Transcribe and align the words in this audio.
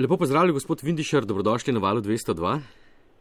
Lepo 0.00 0.16
pozdravljen, 0.16 0.52
gospod 0.52 0.80
Vindišar, 0.84 1.24
dobrodošli 1.24 1.72
na 1.72 1.80
valu 1.80 2.00
202. 2.00 2.58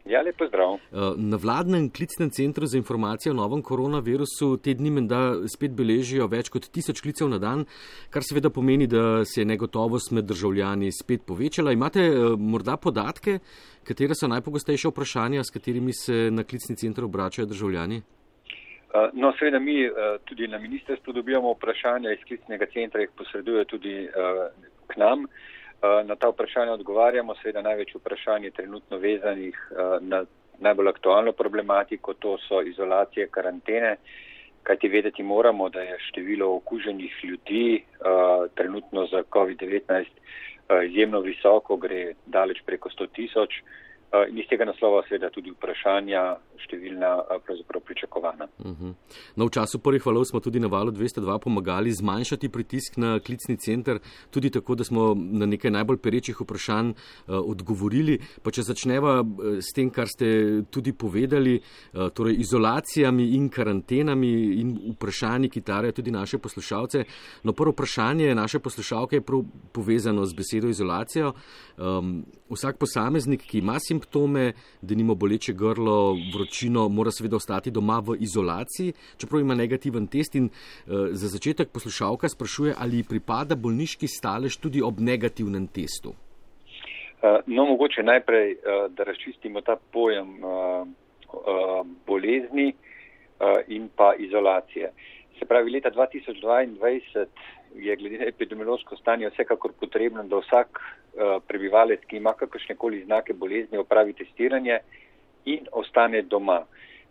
Ja, 0.05 0.21
lepo 0.21 0.47
zdrav. 0.47 0.73
Eh, 0.73 1.13
na 1.17 1.37
vladnem 1.43 1.85
klicnem 1.89 2.29
centru 2.29 2.65
za 2.65 2.77
informacije 2.77 3.31
o 3.31 3.35
novem 3.35 3.61
koronavirusu 3.61 4.57
te 4.57 4.73
dni 4.73 4.91
menda 4.91 5.19
spet 5.53 5.71
beležijo 5.71 6.27
več 6.27 6.49
kot 6.51 6.67
tisoč 6.67 6.99
klicev 7.01 7.31
na 7.31 7.39
dan, 7.39 7.63
kar 8.11 8.27
seveda 8.27 8.51
pomeni, 8.51 8.89
da 8.91 9.23
se 9.23 9.39
je 9.41 9.45
negotovost 9.45 10.11
med 10.11 10.27
državljani 10.27 10.91
spet 10.91 11.23
povečala. 11.27 11.71
Imate 11.71 12.09
eh, 12.09 12.35
morda 12.51 12.75
podatke, 12.75 13.39
katere 13.87 14.19
so 14.19 14.27
najpogostejše 14.27 14.91
vprašanja, 14.91 15.47
s 15.47 15.55
katerimi 15.55 15.95
se 15.95 16.27
na 16.31 16.43
klicni 16.43 16.75
center 16.75 17.07
obračajo 17.07 17.47
državljani? 17.55 18.01
Eh, 18.03 19.09
no, 19.13 19.31
seveda 19.39 19.63
mi 19.63 19.79
tudi 20.27 20.51
na 20.51 20.59
ministrstvu 20.59 21.13
dobivamo 21.23 21.55
vprašanja 21.55 22.11
iz 22.11 22.27
klicnega 22.27 22.67
centra, 22.73 23.07
jih 23.07 23.15
posreduje 23.15 23.65
tudi 23.65 23.99
k 24.87 24.97
nam. 24.99 25.29
Eh, 25.81 26.03
na 26.03 26.15
ta 26.15 26.29
vprašanja 26.29 26.73
odgovarjamo, 26.73 27.35
seveda 27.35 27.61
največ 27.61 27.95
vprašanj 27.95 28.43
je 28.45 28.51
trenutno 28.51 28.97
vezanih 28.97 29.55
eh, 29.71 29.97
na 30.01 30.23
najbolj 30.59 30.87
aktualno 30.89 31.31
problematiko, 31.31 32.13
to 32.13 32.37
so 32.47 32.61
izolacije, 32.61 33.27
karantene, 33.27 33.97
kajti 34.63 34.87
vedeti 34.87 35.23
moramo, 35.23 35.69
da 35.69 35.81
je 35.81 35.97
število 35.99 36.55
okuženih 36.55 37.17
ljudi 37.23 37.75
eh, 37.75 38.47
trenutno 38.55 39.05
za 39.05 39.23
COVID-19 39.23 40.05
izjemno 40.85 41.19
visoko, 41.19 41.75
gre 41.77 42.13
daleč 42.25 42.61
preko 42.65 42.89
100 42.89 43.07
tisoč. 43.13 43.59
Eh, 44.15 44.29
in 44.29 44.37
iz 44.39 44.47
tega 44.49 44.65
naslova 44.65 45.01
seveda 45.07 45.29
tudi 45.33 45.51
vprašanja 45.53 46.21
številna 46.65 47.11
eh, 47.19 47.39
pravzaprav 47.45 47.81
pričakovana. 47.85 48.47
Uh 48.59 48.67
mhm. 48.67 48.89
-huh. 48.89 48.93
no, 49.35 49.45
v 49.45 49.51
času 49.51 49.79
prvih 49.79 50.05
valov 50.05 50.25
smo 50.25 50.39
tudi 50.39 50.59
na 50.59 50.67
valu 50.67 50.91
202 50.91 51.39
pomagali 51.39 51.91
zmanjšati 51.91 52.49
pritisk 52.49 52.97
na 52.97 53.19
klicni 53.19 53.57
center, 53.57 53.99
tudi 54.31 54.49
tako, 54.49 54.75
da 54.75 54.83
smo 54.83 55.13
na 55.15 55.45
nekaj 55.45 55.71
najbolj 55.71 55.97
perečih 55.97 56.41
vprašanj 56.41 56.89
uh, 56.89 56.95
odgovorili. 57.27 58.19
Pa 58.43 58.51
če 58.51 58.61
začneva 58.61 59.23
s 59.59 59.73
tem, 59.73 59.89
kar 59.89 60.07
ste 60.07 60.63
tudi 60.69 60.93
povedali, 60.93 61.59
uh, 61.59 62.09
torej 62.09 62.35
izolacijami 62.39 63.35
in 63.35 63.49
karantenami 63.49 64.31
in 64.61 64.93
vprašanji, 64.95 65.49
ki 65.49 65.61
tarajo 65.61 65.91
tudi 65.91 66.11
naše 66.11 66.37
poslušalce. 66.37 67.03
No, 67.43 67.53
prvo 67.53 67.71
vprašanje 67.71 68.35
naše 68.35 68.59
poslušalke 68.59 69.15
je 69.15 69.21
prav 69.21 69.43
povezano 69.71 70.25
z 70.25 70.33
besedo 70.33 70.67
izolacijo. 70.67 71.33
Um, 71.77 72.25
vsak 72.49 72.77
posameznik, 72.79 73.41
ki 73.49 73.59
ima 73.59 73.79
simptome, 73.79 74.53
da 74.81 74.95
nima 74.95 75.13
boleče 75.13 75.53
grlo, 75.53 76.15
vročino, 76.33 76.87
mora 76.89 77.11
seveda 77.11 77.35
ostati 77.35 77.71
doma 77.71 77.99
v 78.05 78.17
izolaciji, 78.19 78.93
čeprav 79.17 79.41
ima 79.41 79.55
negativen 79.55 80.07
test. 80.07 80.35
In 80.35 80.49
uh, 80.49 81.09
za 81.11 81.27
začetek 81.27 81.71
poslušalka 81.73 82.29
sprašuje, 82.29 82.75
ali 82.77 83.03
pripada 83.03 83.55
bolniški 83.55 84.07
stalež 84.07 84.57
tudi 84.57 84.81
ob 84.81 84.99
negativnem 84.99 85.67
testu. 85.67 86.13
Uh, 86.13 87.41
no, 87.47 87.65
mogoče 87.65 88.03
najprej, 88.03 88.53
uh, 88.53 88.85
da 88.93 89.03
razčistimo 89.03 89.61
ta 89.61 89.75
pojem 89.91 90.37
uh, 90.43 90.87
bolezni 92.07 92.73
in 93.67 93.89
pa 93.95 94.13
izolacije. 94.15 94.91
Se 95.39 95.45
pravi, 95.45 95.71
leta 95.71 95.91
2022 95.91 97.25
je 97.77 97.95
glede 97.95 98.17
na 98.17 98.25
epidemiološko 98.25 98.95
stanje 98.95 99.29
vsekakor 99.29 99.71
potrebno, 99.79 100.23
da 100.23 100.37
vsak 100.37 100.79
uh, 100.79 101.43
prebivalec, 101.47 102.05
ki 102.07 102.17
ima 102.17 102.33
kakršne 102.33 102.75
koli 102.75 103.03
znake 103.03 103.33
bolezni, 103.33 103.77
opravi 103.77 104.13
testiranje 104.13 104.79
in 105.45 105.67
ostane 105.71 106.21
doma. 106.21 106.63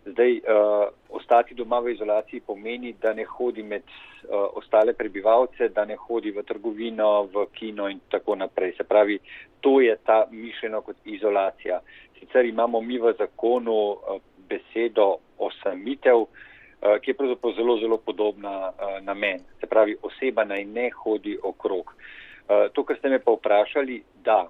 Zdaj, 0.05 0.31
uh, 0.31 0.87
ostati 1.09 1.55
doma 1.55 1.79
v 1.79 1.93
izolaciji 1.93 2.39
pomeni, 2.39 2.93
da 3.01 3.13
ne 3.13 3.25
hodi 3.25 3.63
med 3.63 3.83
uh, 3.83 4.47
ostale 4.53 4.93
prebivalce, 4.93 5.69
da 5.69 5.85
ne 5.85 5.95
hodi 5.95 6.31
v 6.31 6.43
trgovino, 6.43 7.23
v 7.23 7.45
kino 7.53 7.89
in 7.89 7.99
tako 8.09 8.35
naprej. 8.35 8.75
Se 8.77 8.83
pravi, 8.83 9.19
to 9.61 9.81
je 9.81 9.97
ta 10.05 10.25
mišljeno 10.31 10.81
kot 10.81 10.95
izolacija. 11.05 11.79
Sicer 12.19 12.45
imamo 12.45 12.81
mi 12.81 12.99
v 12.99 13.13
zakonu 13.17 13.77
uh, 13.91 14.21
besedo 14.49 15.15
osamitev, 15.37 16.21
uh, 16.21 16.27
Eh, 16.27 16.54
ki 17.01 17.11
je 17.11 17.17
pravzaprav 17.17 17.53
zelo, 17.55 17.77
zelo 17.79 17.97
podobna 17.97 18.69
uh, 18.69 18.99
namen. 19.05 19.39
Se 19.59 19.67
pravi, 19.67 19.95
oseba 20.01 20.45
naj 20.45 20.65
ne 20.65 20.89
hodi 20.89 21.37
okrog. 21.43 21.93
Uh, 21.95 22.67
to, 22.73 22.83
kar 22.83 22.97
ste 22.97 23.09
me 23.09 23.19
pa 23.19 23.31
vprašali, 23.31 24.01
da 24.23 24.45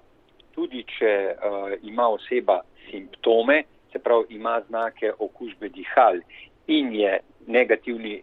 tudi 0.54 0.84
če 0.88 1.12
ima 1.84 2.08
oseba 2.08 2.60
simptome, 2.90 3.62
se 3.92 3.98
pravi, 3.98 4.36
ima 4.36 4.60
znake 4.68 5.12
okužbe 5.18 5.68
dihal 5.68 6.20
in, 6.66 6.92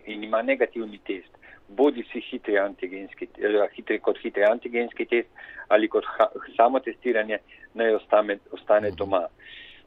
in 0.06 0.24
ima 0.24 0.42
negativni 0.42 1.00
test, 1.06 1.38
bodi 1.68 2.04
si 2.12 2.22
hitri 2.22 2.58
hitri, 3.76 4.00
kot 4.00 4.18
hitri 4.22 4.44
antigenski 4.44 5.06
test 5.06 5.30
ali 5.68 5.88
kot 5.88 6.06
ha, 6.06 6.28
samo 6.58 6.80
testiranje, 6.80 7.40
naj 7.74 7.96
ostane, 7.96 8.38
ostane 8.52 8.92
doma. 8.92 9.28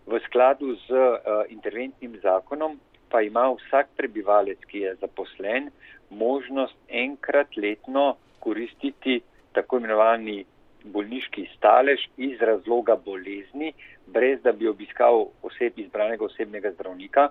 V 0.07 0.19
skladu 0.27 0.75
z 0.87 0.91
uh, 0.91 1.45
interventnim 1.51 2.19
zakonom 2.23 2.79
pa 3.11 3.23
ima 3.23 3.49
vsak 3.53 3.89
prebivalec, 3.97 4.59
ki 4.71 4.79
je 4.79 4.95
zaposlen, 5.01 5.71
možnost 6.11 6.77
enkrat 6.89 7.57
letno 7.57 8.17
koristiti 8.41 9.21
tako 9.53 9.79
imenovani 9.79 10.45
bolniški 10.85 11.49
stalež 11.57 12.01
iz 12.17 12.41
razloga 12.41 12.97
bolezni, 13.05 13.73
brez 14.07 14.43
da 14.43 14.53
bi 14.53 14.69
obiskal 14.69 15.27
oseb 15.43 15.79
izbranega 15.79 16.25
osebnega 16.25 16.71
zdravnika. 16.77 17.29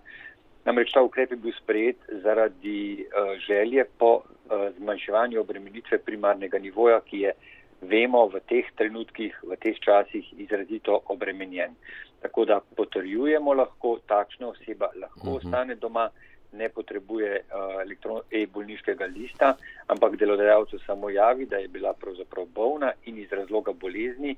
Namreč 0.66 0.92
ta 0.92 1.02
ukrep 1.06 1.32
je 1.32 1.38
bil 1.38 1.54
sprejet 1.62 1.98
zaradi 2.24 3.06
uh, 3.06 3.36
želje 3.48 3.86
po 3.98 4.16
uh, 4.16 4.66
zmanjševanju 4.78 5.40
obremenitve 5.40 5.98
primarnega 5.98 6.60
nivoja, 6.60 7.00
ki 7.06 7.20
je, 7.20 7.34
vemo, 7.82 8.28
v 8.28 8.40
teh 8.50 8.66
trenutkih, 8.76 9.36
v 9.44 9.58
teh 9.62 9.78
časih 9.80 10.34
izrazito 10.38 11.02
obremenjen. 11.08 11.76
Tako 12.22 12.46
da 12.46 12.60
potrjujemo 12.60 13.54
lahko, 13.54 14.00
takšna 14.08 14.48
oseba 14.48 14.90
lahko 14.96 15.20
uh 15.20 15.26
mhm. 15.26 15.32
-huh. 15.32 15.46
ostane 15.46 15.76
doma, 15.76 16.10
ne 16.54 16.70
potrebuje 16.70 17.42
uh, 17.52 18.22
e-bolniškega 18.32 19.06
lista, 19.06 19.58
ampak 19.88 20.16
delodajalcu 20.16 20.80
samo 20.80 21.10
javi, 21.10 21.46
da 21.46 21.58
je 21.58 21.68
bila 21.68 21.94
pravzaprav 21.94 22.46
bolna 22.46 22.92
in 23.06 23.18
iz 23.18 23.32
razloga 23.32 23.72
bolezni 23.74 24.36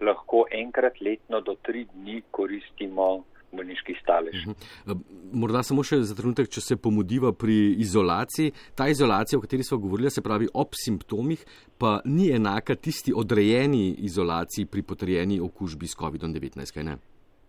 lahko 0.00 0.46
enkrat 0.50 1.00
letno 1.00 1.40
do 1.40 1.56
tri 1.62 1.86
dni 1.94 2.22
koristimo 2.30 3.24
bolniški 3.52 3.94
stalež. 4.02 4.46
Uh 4.46 4.54
-huh. 4.54 4.98
Morda 5.32 5.62
samo 5.62 5.82
še 5.82 6.00
za 6.02 6.14
trenutek, 6.14 6.48
če 6.48 6.60
se 6.60 6.76
pomudiva 6.76 7.32
pri 7.32 7.74
izolaciji. 7.78 8.52
Ta 8.74 8.88
izolacija, 8.88 9.38
o 9.38 9.40
kateri 9.42 9.64
smo 9.64 9.78
govorili, 9.78 10.10
se 10.10 10.22
pravi 10.22 10.48
ob 10.54 10.68
simptomih, 10.72 11.44
pa 11.78 12.00
ni 12.04 12.30
enaka 12.30 12.74
tisti 12.74 13.12
odrejeni 13.16 13.94
izolaciji 13.98 14.66
pri 14.66 14.82
potrjeni 14.82 15.40
okužbi 15.40 15.86
s 15.86 15.96
COVID-19, 15.96 16.74
kaj 16.74 16.84
ne? 16.84 16.96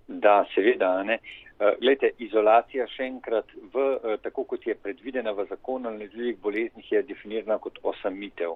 Da, 0.07 0.45
seveda. 0.55 1.03
Ne. 1.03 1.19
Eh, 1.59 1.73
glejte, 1.81 2.13
izolacija 2.23 2.85
še 2.87 3.03
enkrat, 3.03 3.49
v, 3.73 3.81
eh, 4.03 4.17
tako 4.23 4.45
kot 4.47 4.67
je 4.67 4.75
predvidena 4.75 5.33
v 5.35 5.43
zakonu 5.49 5.89
o 5.89 5.91
nalezljivih 5.91 6.37
boleznih, 6.39 6.91
je 6.91 7.01
definirana 7.03 7.57
kot 7.59 7.79
osamitev. 7.83 8.55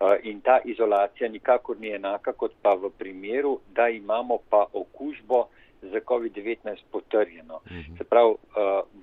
Eh, 0.00 0.20
in 0.22 0.40
ta 0.40 0.58
izolacija 0.64 1.28
nikakor 1.28 1.78
ni 1.80 1.92
enaka 1.94 2.32
kot 2.32 2.52
pa 2.62 2.74
v 2.74 2.90
primeru, 2.98 3.60
da 3.72 3.88
imamo 3.88 4.38
pa 4.50 4.64
okužbo 4.72 5.46
za 5.82 6.00
COVID-19 6.00 6.76
potrjeno. 6.92 7.60
Mhm. 7.66 7.96
Se 7.98 8.04
pravi, 8.04 8.34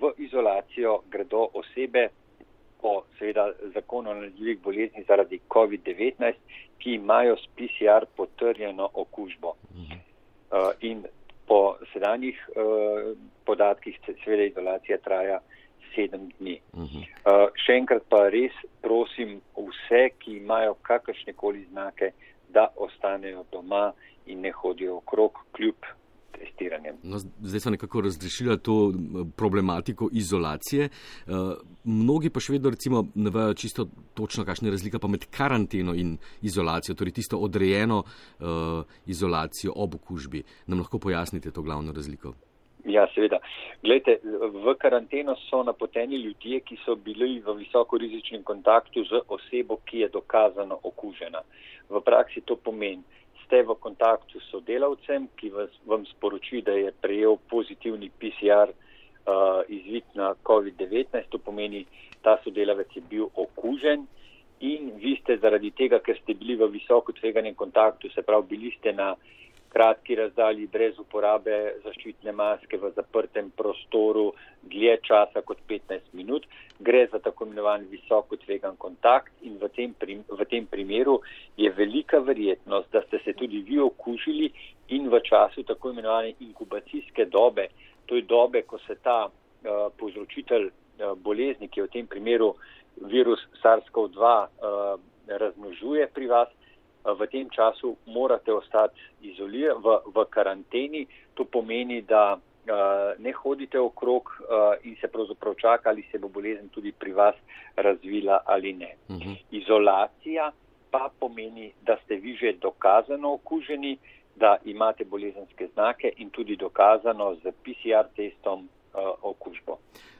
v 0.01 0.11
izolacijo 0.17 0.99
gredo 1.11 1.47
osebe 1.53 2.09
po 2.81 3.03
seveda 3.19 3.51
zakonu 3.73 4.09
o 4.09 4.13
nalezljivih 4.13 4.59
boleznih 4.61 5.05
zaradi 5.07 5.39
COVID-19, 5.49 6.33
ki 6.79 6.93
imajo 6.93 7.37
s 7.37 7.47
PCR 7.55 8.05
potrjeno 8.15 8.89
okužbo. 8.93 9.53
Mhm. 9.73 9.99
In 10.81 11.03
po 11.47 11.75
sedanjih 11.93 12.49
uh, 12.49 13.17
podatkih 13.45 13.99
seveda 14.23 14.43
izolacija 14.43 14.97
traja 14.97 15.39
sedem 15.95 16.29
dni. 16.39 16.59
Uh 16.73 16.79
-huh. 16.79 16.97
uh, 16.99 17.49
še 17.65 17.73
enkrat 17.73 18.03
pa 18.09 18.29
res 18.29 18.53
prosim 18.81 19.41
vse, 19.57 20.09
ki 20.19 20.37
imajo 20.37 20.73
kakršne 20.81 21.33
koli 21.33 21.63
znake, 21.71 22.11
da 22.49 22.67
ostanejo 22.75 23.45
doma 23.51 23.93
in 24.25 24.41
ne 24.41 24.51
hodijo 24.51 24.97
okrog 24.97 25.31
kljub 25.51 25.75
testiranjem. 26.31 26.97
No, 27.03 27.19
zdaj 27.19 27.59
smo 27.59 27.71
nekako 27.71 28.01
razrešili 28.01 28.57
to 28.59 28.93
problematiko 29.35 30.09
izolacije. 30.11 30.89
Uh, 30.89 31.33
mnogi 31.83 32.29
pa 32.29 32.39
še 32.39 32.57
vedno 32.57 32.69
recimo 32.69 33.05
ne 33.15 33.29
vejo 33.33 33.53
čisto 33.53 33.87
točno, 34.13 34.45
kakšna 34.45 34.67
je 34.67 34.75
razlika 34.77 34.99
pa 34.99 35.07
med 35.07 35.25
karanteno 35.31 35.95
in 35.95 36.17
izolacijo, 36.41 36.95
torej 36.95 37.17
tisto 37.19 37.37
odrejeno 37.37 38.03
uh, 38.03 38.83
izolacijo 39.05 39.73
ob 39.75 39.95
okužbi. 39.95 40.43
Nam 40.67 40.79
lahko 40.79 40.99
pojasnite 40.99 41.51
to 41.51 41.61
glavno 41.61 41.93
razliko? 41.93 42.33
Ja, 42.87 43.07
seveda. 43.11 43.39
Glejte, 43.83 44.19
v 44.63 44.75
karanteno 44.79 45.35
so 45.49 45.59
napoteni 45.63 46.15
ljudje, 46.21 46.61
ki 46.63 46.77
so 46.85 46.95
bili 46.95 47.41
v 47.43 47.57
visoko 47.59 47.97
rizičnem 47.97 48.43
kontaktu 48.47 49.03
z 49.03 49.19
osebo, 49.27 49.81
ki 49.85 50.05
je 50.05 50.09
dokazano 50.13 50.79
okužena. 50.83 51.41
V 51.89 52.01
praksi 52.01 52.41
to 52.41 52.55
pomeni, 52.55 53.03
ste 53.47 53.63
v 53.63 53.79
kontaktu 53.79 54.43
s 54.43 54.51
sodelavcem, 54.51 55.31
ki 55.39 55.49
vas, 55.55 55.71
vam 55.87 56.03
sporoči, 56.05 56.61
da 56.61 56.75
je 56.75 56.91
prejel 56.91 57.39
pozitivni 57.49 58.11
PCR 58.11 58.69
uh, 58.69 59.63
izvid 59.71 60.03
na 60.19 60.35
COVID-19, 60.43 61.31
to 61.31 61.39
pomeni, 61.39 61.87
ta 62.21 62.35
sodelavec 62.43 62.91
je 62.91 63.01
bil 63.01 63.31
okužen 63.33 64.03
in 64.59 64.91
vi 64.99 65.15
ste 65.21 65.37
zaradi 65.39 65.71
tega, 65.71 66.01
ker 66.03 66.17
ste 66.19 66.35
bili 66.35 66.57
v 66.59 66.67
visoko 66.73 67.15
tveganem 67.15 67.55
kontaktu, 67.55 68.09
se 68.11 68.21
pravi, 68.21 68.57
bili 68.57 68.71
ste 68.75 68.91
na 68.91 69.13
kratki 69.69 70.15
razdalji 70.15 70.67
brez 70.71 70.99
uporabe 70.99 71.57
zaščitne 71.83 72.31
maske 72.31 72.77
v 72.81 72.91
zaprtem 72.95 73.49
prostoru 73.57 74.31
dlje 74.67 74.97
časa 75.07 75.41
kot 75.41 75.59
15 75.69 76.13
minut, 76.13 76.47
gre 76.79 77.07
za 77.11 77.19
tako 77.19 77.47
imenovan 77.47 77.87
visoko 77.91 78.37
tvegan 78.37 78.77
kontakt 78.77 79.33
in 79.41 79.57
v 79.61 79.69
tem, 79.75 79.93
prim, 79.93 80.23
v 80.29 80.45
tem 80.49 80.65
primeru 80.65 81.19
je 81.57 81.69
velika 81.71 82.19
verjetnost, 82.19 82.91
da 82.91 83.01
ste 83.07 83.19
se 83.25 83.33
tudi 83.33 83.63
vi 83.67 83.79
okužili 83.79 84.51
in 84.95 85.09
v 85.09 85.21
času 85.23 85.63
tako 85.63 85.91
imenovane 85.91 86.33
inkubacijske 86.39 87.25
dobe, 87.25 87.67
to 88.05 88.15
je 88.15 88.21
dobe, 88.21 88.63
ko 88.63 88.79
se 88.87 88.95
ta 89.03 89.27
uh, 89.27 89.87
povzročitelj 89.99 90.69
uh, 90.69 91.17
bolezni, 91.19 91.67
ki 91.67 91.79
je 91.79 91.87
v 91.87 91.93
tem 91.95 92.07
primeru 92.07 92.53
virus 93.11 93.43
SARS-CoV-2, 93.61 94.21
uh, 94.23 94.99
razmnožuje 95.27 96.07
pri 96.13 96.27
vas, 96.27 96.56
v 97.13 97.27
tem 97.27 97.49
času 97.49 97.95
morate 98.05 98.53
ostati 98.53 98.99
izolirani 99.21 99.79
v, 99.83 99.99
v 100.15 100.25
karanteni. 100.29 101.07
To 101.33 101.45
pomeni, 101.45 102.01
da 102.01 102.35
uh, 102.35 103.15
ne 103.19 103.31
hodite 103.31 103.79
okrog 103.79 104.29
uh, 104.39 104.75
in 104.83 104.95
se 105.01 105.07
pravzaprav 105.07 105.55
čaka, 105.55 105.89
ali 105.89 106.03
se 106.11 106.19
bo 106.19 106.27
bolezen 106.27 106.69
tudi 106.69 106.91
pri 106.91 107.13
vas 107.13 107.35
razvila 107.75 108.41
ali 108.45 108.73
ne. 108.73 108.95
Uh 109.07 109.15
mhm. 109.15 109.29
-huh. 109.29 109.35
Izolacija 109.51 110.51
pa 110.91 111.09
pomeni, 111.19 111.71
da 111.81 111.97
ste 112.03 112.15
vi 112.15 112.35
že 112.35 112.53
dokazano 112.61 113.33
okuženi, 113.33 113.97
da 114.35 114.57
imate 114.65 115.05
bolezenske 115.05 115.67
znake 115.73 116.11
in 116.17 116.29
tudi 116.29 116.55
dokazano 116.55 117.35
z 117.35 117.51
PCR 117.63 118.07
testom. 118.15 118.69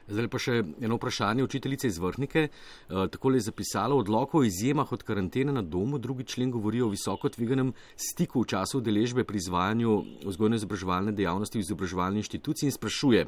Zdaj 0.08 0.28
pa 0.32 0.38
še 0.40 0.62
eno 0.80 0.96
vprašanje 0.96 1.44
učiteljice 1.44 1.88
iz 1.90 1.98
Vrhnike. 2.00 2.46
Uh, 2.48 3.04
takole 3.12 3.36
je 3.36 3.44
zapisalo, 3.50 3.98
odloko 4.00 4.40
o 4.40 4.44
izjemah 4.48 4.92
od 4.92 5.02
karantene 5.04 5.52
na 5.52 5.62
domu, 5.62 5.98
drugi 5.98 6.24
člen 6.24 6.50
govori 6.50 6.80
o 6.80 6.88
visoko 6.88 7.28
tveganem 7.28 7.74
stiku 7.92 8.40
v 8.40 8.48
času 8.48 8.80
deležbe 8.80 9.26
pri 9.28 9.36
izvajanju 9.36 9.96
vzgojno-izobraževalne 10.24 11.12
dejavnosti 11.12 11.58
v 11.58 11.64
izobraževalni 11.66 12.22
inštituciji 12.24 12.70
in 12.70 12.72
sprašuje, 12.72 13.26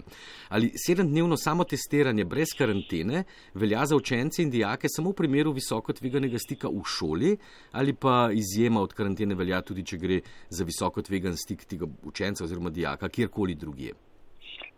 ali 0.49 0.71
sedemdnevno 0.87 1.37
samotestiranje 1.37 2.25
brez 2.25 2.55
karantene 2.56 3.25
velja 3.55 3.85
za 3.87 3.97
učence 3.97 4.43
in 4.43 4.50
dijake 4.50 4.88
samo 4.88 5.12
v 5.12 5.19
primeru 5.21 5.53
visoko 5.53 5.93
tveganega 5.93 6.38
stika 6.41 6.69
v 6.69 6.81
šoli 6.87 7.37
ali 7.73 7.93
pa 7.93 8.31
izjema 8.33 8.81
od 8.81 8.94
karantene 8.97 9.35
velja 9.35 9.61
tudi, 9.61 9.85
če 9.85 9.99
gre 10.00 10.21
za 10.49 10.65
visoko 10.65 11.03
tvegan 11.03 11.37
stik 11.37 11.65
tega 11.69 11.87
učenca 12.09 12.44
oziroma 12.44 12.71
dijaka 12.71 13.09
kjerkoli 13.09 13.55
drugje. 13.55 13.93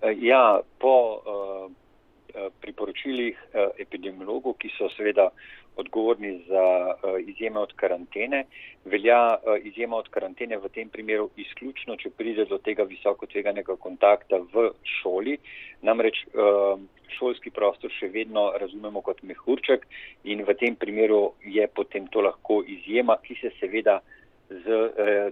Eh, 0.02 0.16
ja, 0.18 0.60
po 0.82 1.22
uh, 1.22 1.70
priporočilih 2.60 3.36
uh, 3.36 3.72
epidemiologov, 3.78 4.56
ki 4.60 4.70
so 4.76 4.88
seveda 4.96 5.28
odgovorni 5.76 6.32
za 6.48 6.64
uh, 6.64 7.18
izjeme 7.20 7.60
od 7.60 7.72
karantene, 7.76 8.44
velja 8.84 9.36
izjema 9.64 9.96
od 9.96 10.08
karantene 10.08 10.58
v 10.58 10.68
tem 10.74 10.88
primeru 10.88 11.30
izključno, 11.36 11.96
če 11.96 12.10
pride 12.16 12.44
do 12.50 12.58
tega 12.58 12.86
visoko 12.88 13.26
tveganega 13.26 13.76
kontakta 13.76 14.40
v 14.52 14.70
šoli. 15.00 15.36
Namreč 15.82 16.18
šolski 17.16 17.50
prostor 17.50 17.90
še 17.94 18.08
vedno 18.08 18.50
razumemo 18.60 19.02
kot 19.04 19.22
mehurček 19.22 19.86
in 20.24 20.44
v 20.46 20.54
tem 20.58 20.76
primeru 20.76 21.32
je 21.44 21.66
potem 21.68 22.06
to 22.10 22.22
lahko 22.24 22.62
izjema, 22.66 23.16
ki 23.22 23.38
se 23.40 23.52
seveda 23.60 24.00
z 24.50 24.82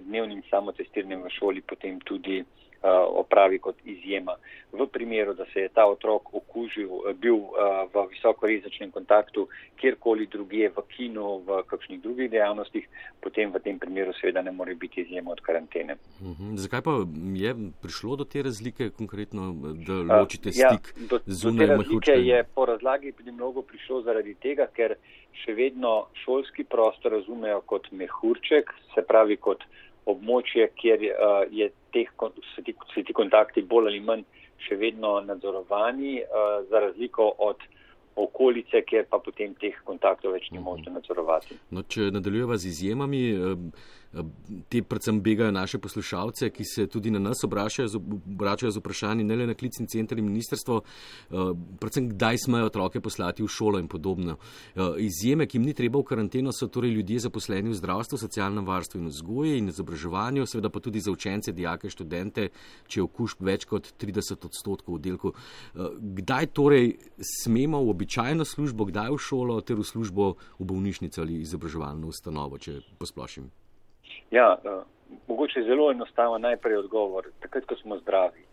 dnevnim 0.07 0.41
samotestiranjem 0.49 1.23
v 1.27 1.33
šoli 1.37 1.61
potem 1.67 1.99
tudi 2.07 2.41
Eh, 2.41 2.60
opravi 2.89 3.59
kot 3.59 3.75
izjema. 3.85 4.35
V 4.71 4.87
primeru, 4.87 5.33
da 5.33 5.45
se 5.53 5.59
je 5.59 5.69
ta 5.69 5.85
otrok 5.85 6.33
okužil, 6.33 6.89
eh, 7.09 7.13
bil 7.13 7.35
eh, 7.35 7.87
v 7.93 8.07
visokorizičnem 8.09 8.91
kontaktu 8.91 9.47
kjerkoli 9.75 10.25
drugje, 10.25 10.69
v 10.69 10.81
kinu, 10.95 11.41
v 11.45 11.63
kakšnih 11.67 12.01
drugih 12.01 12.31
dejavnostih, 12.31 12.87
potem 13.21 13.51
v 13.51 13.59
tem 13.59 13.79
primeru 13.79 14.13
seveda 14.13 14.41
ne 14.41 14.51
more 14.51 14.75
biti 14.75 15.01
izjema 15.01 15.31
od 15.31 15.41
karantene. 15.41 15.95
Uhum. 16.21 16.57
Zakaj 16.57 16.81
pa 16.81 16.91
je 17.33 17.55
prišlo 17.81 18.15
do 18.15 18.25
te 18.25 18.41
razlike 18.41 18.89
konkretno, 18.89 19.53
da 19.87 20.21
ločite 20.21 20.51
stik 20.51 20.93
ja, 20.95 21.07
do, 21.09 21.19
zunaj 21.25 21.67
do 21.67 21.73
razlike? 21.73 22.11
Je 22.11 22.43
po 22.55 22.65
razlagi 22.65 23.09
epidemiologov 23.09 23.63
prišlo 23.63 24.01
zaradi 24.01 24.33
tega, 24.33 24.67
ker 24.73 24.95
še 25.43 25.53
vedno 25.53 26.07
šolski 26.23 26.63
prostor 26.63 27.11
razumejo 27.11 27.61
kot 27.65 27.91
mehurček, 27.91 28.73
se 28.95 29.01
pravi 29.07 29.37
kot 29.37 29.63
območje, 30.05 30.69
kjer 30.75 31.03
uh, 31.09 31.43
je 31.51 31.69
teh, 31.93 32.09
so, 32.17 32.63
ti, 32.65 32.75
so 32.93 33.03
ti 33.05 33.13
kontakti 33.13 33.61
bolj 33.61 33.91
ali 33.91 33.99
manj 33.99 34.25
še 34.61 34.77
vedno 34.77 35.19
nadzorovani, 35.25 36.21
uh, 36.21 36.57
za 36.69 36.79
razliko 36.87 37.31
od 37.37 37.63
okolice, 38.15 38.81
kjer 38.87 39.05
pa 39.09 39.21
potem 39.23 39.53
teh 39.61 39.77
kontaktov 39.87 40.35
več 40.35 40.49
ni 40.51 40.59
mhm. 40.59 40.65
možno 40.67 40.97
nadzorovati. 40.99 41.57
No, 41.71 41.83
če 41.83 42.11
nadaljujeva 42.11 42.57
z 42.57 42.73
izjemami. 42.73 43.23
Te 44.69 44.81
predvsem 44.83 45.21
begajo 45.23 45.51
naše 45.55 45.79
poslušalce, 45.79 46.49
ki 46.49 46.65
se 46.65 46.87
tudi 46.87 47.11
na 47.11 47.19
nas 47.19 47.43
obračajo 47.43 47.87
z, 47.87 47.99
obračajo 48.33 48.71
z 48.71 48.81
vprašanji, 48.81 49.23
ne 49.23 49.35
le 49.35 49.45
na 49.47 49.53
klicni 49.53 49.87
center 49.87 50.19
in 50.19 50.25
ministrstvo, 50.27 50.81
predvsem 51.79 52.09
kdaj 52.09 52.41
smejo 52.43 52.67
otroke 52.67 52.99
poslati 53.01 53.43
v 53.43 53.47
šolo 53.47 53.79
in 53.79 53.87
podobno. 53.87 54.35
Izjeme, 54.99 55.47
ki 55.47 55.57
jim 55.57 55.69
ni 55.69 55.73
treba 55.73 55.99
v 55.99 56.09
karanteno, 56.09 56.51
so 56.51 56.67
torej 56.67 56.91
ljudje 56.91 57.21
zaposleni 57.27 57.71
v 57.71 57.77
zdravstvu, 57.79 58.19
socialnem 58.19 58.67
varstvu 58.67 58.99
in 58.99 59.07
vzgoji 59.07 59.57
in 59.61 59.71
izobraževanju, 59.71 60.45
seveda 60.45 60.69
pa 60.69 60.83
tudi 60.83 60.99
za 60.99 61.11
učence, 61.11 61.55
dijake, 61.55 61.89
študente, 61.89 62.49
če 62.87 62.99
je 62.99 63.07
okužb 63.07 63.47
več 63.47 63.65
kot 63.65 63.93
30 63.95 64.43
odstotkov 64.51 64.99
v 64.99 65.03
delku. 65.07 65.33
Kdaj 66.19 66.51
torej 66.51 66.97
smemo 67.39 67.79
v 67.79 67.95
običajno 67.95 68.43
službo, 68.43 68.91
kdaj 68.91 69.15
v 69.15 69.23
šolo 69.23 69.61
ter 69.63 69.79
v 69.79 69.87
službo 69.87 70.35
v 70.59 70.67
bolnišnico 70.67 71.23
ali 71.23 71.39
izobraževalno 71.47 72.11
ustanovo, 72.11 72.59
če 72.59 72.81
posplošim? 72.99 73.47
Ja, 74.31 74.57
uh, 74.63 74.83
mogoče 75.27 75.59
je 75.59 75.65
zelo 75.65 75.91
enostavno 75.91 76.37
najprej 76.37 76.77
odgovor, 76.77 77.27
takrat, 77.39 77.65
ko 77.65 77.75
smo 77.75 77.97
zdravi. 77.97 78.43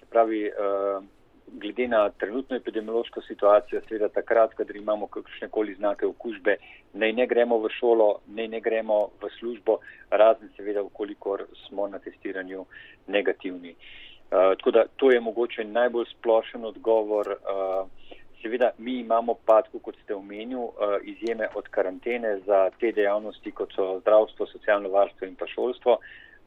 Se 0.00 0.06
pravi, 0.10 0.50
uh, 0.50 1.04
glede 1.46 1.88
na 1.88 2.10
trenutno 2.10 2.56
epidemiološko 2.56 3.22
situacijo, 3.22 3.80
seveda 3.88 4.08
takrat, 4.08 4.54
kadar 4.54 4.76
imamo 4.76 5.06
kakšne 5.06 5.48
koli 5.48 5.74
znake 5.74 6.06
okužbe, 6.06 6.56
naj 6.92 7.12
ne 7.12 7.26
gremo 7.26 7.58
v 7.58 7.70
šolo, 7.78 8.10
naj 8.26 8.48
ne 8.48 8.60
gremo 8.60 8.98
v 9.22 9.30
službo, 9.38 9.78
razen 10.10 10.50
seveda, 10.56 10.82
ukolikor 10.82 11.46
smo 11.66 11.88
na 11.88 11.98
testiranju 11.98 12.66
negativni. 13.06 13.70
Uh, 13.70 14.56
tako 14.58 14.70
da 14.70 14.84
to 14.96 15.10
je 15.10 15.20
mogoče 15.20 15.64
najbolj 15.64 16.06
splošen 16.10 16.64
odgovor. 16.64 17.36
Uh, 17.38 18.09
Seveda, 18.42 18.70
mi 18.78 18.98
imamo 19.00 19.34
pa, 19.44 19.62
kot 19.82 19.96
ste 20.02 20.14
omenili, 20.14 20.64
eh, 20.64 20.98
izjeme 21.12 21.48
od 21.54 21.68
karantene 21.68 22.38
za 22.46 22.70
te 22.80 22.92
dejavnosti, 22.92 23.50
kot 23.52 23.72
so 23.76 23.98
zdravstvo, 24.00 24.46
socialno 24.46 24.88
varstvo 24.88 25.26
in 25.26 25.36
pa 25.36 25.46
šolstvo. 25.46 25.98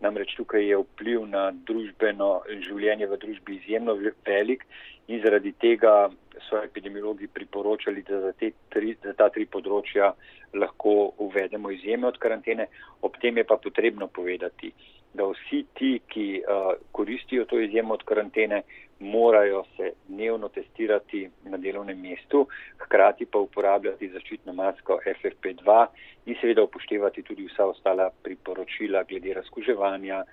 Namreč 0.02 0.36
tukaj 0.36 0.66
je 0.68 0.78
vpliv 0.78 1.28
na 1.30 1.52
družbeno 1.68 2.42
življenje 2.66 3.08
v 3.08 3.18
družbi 3.18 3.56
izjemno 3.56 3.96
velik 4.26 4.66
in 5.08 5.22
zaradi 5.24 5.54
tega 5.60 6.10
so 6.50 6.60
epidemiologi 6.64 7.28
priporočali, 7.28 8.04
da 8.08 8.20
za, 8.20 8.34
tri, 8.74 8.96
za 9.04 9.14
ta 9.14 9.30
tri 9.30 9.46
področja 9.46 10.14
lahko 10.54 11.14
uvedemo 11.24 11.72
izjeme 11.72 12.08
od 12.08 12.18
karantene. 12.18 12.68
Ob 13.02 13.16
tem 13.22 13.38
je 13.38 13.46
pa 13.48 13.58
potrebno 13.58 14.08
povedati, 14.08 14.74
da 15.14 15.28
vsi 15.30 15.64
ti, 15.78 16.00
ki 16.10 16.28
uh, 16.42 16.74
koristijo 16.92 17.46
to 17.46 17.60
izjemo 17.60 17.94
od 17.94 18.04
karantene, 18.10 18.64
morajo 19.00 19.64
se 19.78 19.92
dnevno 20.14 20.50
testirati 20.50 21.26
na 21.50 21.58
delovnem 21.58 22.00
mestu, 22.00 22.46
hkrati 22.86 23.26
pa 23.26 23.42
uporabljati 23.42 24.10
zaščitno 24.14 24.54
masko 24.54 25.00
FFP2 25.06 25.86
in 26.26 26.40
seveda 26.42 26.64
upoštevati 26.64 27.26
tudi 27.28 27.50
vsa 27.50 27.66
ostala 27.66 28.10
priporočila 28.24 29.04
glede 29.10 29.34
razkuževanja, 29.34 30.24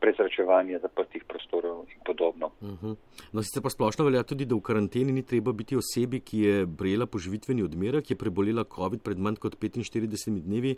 prezračevanja 0.00 0.78
zaprtih 0.80 1.24
prostorov 1.28 1.84
in 1.92 2.00
podobno. 2.06 2.50
Uh 2.60 2.68
mhm. 2.68 2.86
-huh. 2.86 2.96
No, 3.32 3.42
sicer 3.42 3.62
pa 3.62 3.70
splošno 3.70 4.04
velja 4.04 4.22
tudi, 4.22 4.44
da 4.44 4.54
v 4.54 4.60
karanteni 4.60 5.12
ni 5.12 5.22
treba 5.22 5.52
biti 5.52 5.76
osebi, 5.76 6.20
ki 6.20 6.38
je 6.40 6.66
brejela 6.66 7.06
poživitveni 7.06 7.62
odmerek, 7.62 8.10
je 8.10 8.16
prebolela 8.16 8.64
COVID 8.64 9.02
pred 9.02 9.18
manj 9.18 9.36
kot 9.36 9.56
45 9.56 10.40
dnevi 10.40 10.76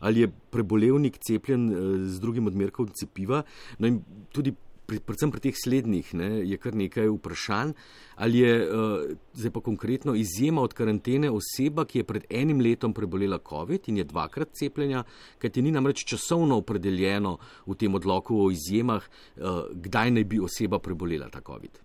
ali 0.00 0.20
je 0.20 0.28
prebolevnik 0.50 1.18
cepljen 1.18 1.70
eh, 1.70 1.74
z 1.98 2.20
drugim 2.20 2.46
odmerkom 2.46 2.88
cepiva. 2.88 3.42
No 3.78 3.86
in 3.86 4.02
tudi 4.32 4.54
pri, 4.86 5.00
predvsem 5.00 5.32
pri 5.32 5.40
teh 5.46 5.56
slednjih 5.56 6.12
ne, 6.18 6.28
je 6.44 6.58
kar 6.60 6.76
nekaj 6.76 7.08
vprašanj, 7.16 7.72
ali 8.16 8.42
je 8.44 8.54
uh, 8.60 9.16
zdaj 9.32 9.52
pa 9.54 9.60
konkretno 9.64 10.14
izjema 10.14 10.62
od 10.62 10.74
karantene 10.76 11.30
oseba, 11.30 11.86
ki 11.88 12.02
je 12.02 12.08
pred 12.08 12.26
enim 12.30 12.60
letom 12.60 12.94
prebolela 12.94 13.38
COVID 13.38 13.88
in 13.88 14.00
je 14.02 14.08
dvakrat 14.08 14.54
cepljenja, 14.60 15.04
kajti 15.38 15.62
ni 15.62 15.72
namreč 15.74 16.04
časovno 16.08 16.58
opredeljeno 16.60 17.36
v 17.66 17.78
tem 17.80 17.94
odloku 17.94 18.38
o 18.44 18.50
izjemah, 18.52 19.04
uh, 19.04 19.66
kdaj 19.72 20.16
naj 20.18 20.24
bi 20.24 20.42
oseba 20.44 20.78
prebolela 20.78 21.30
ta 21.32 21.40
COVID. 21.40 21.80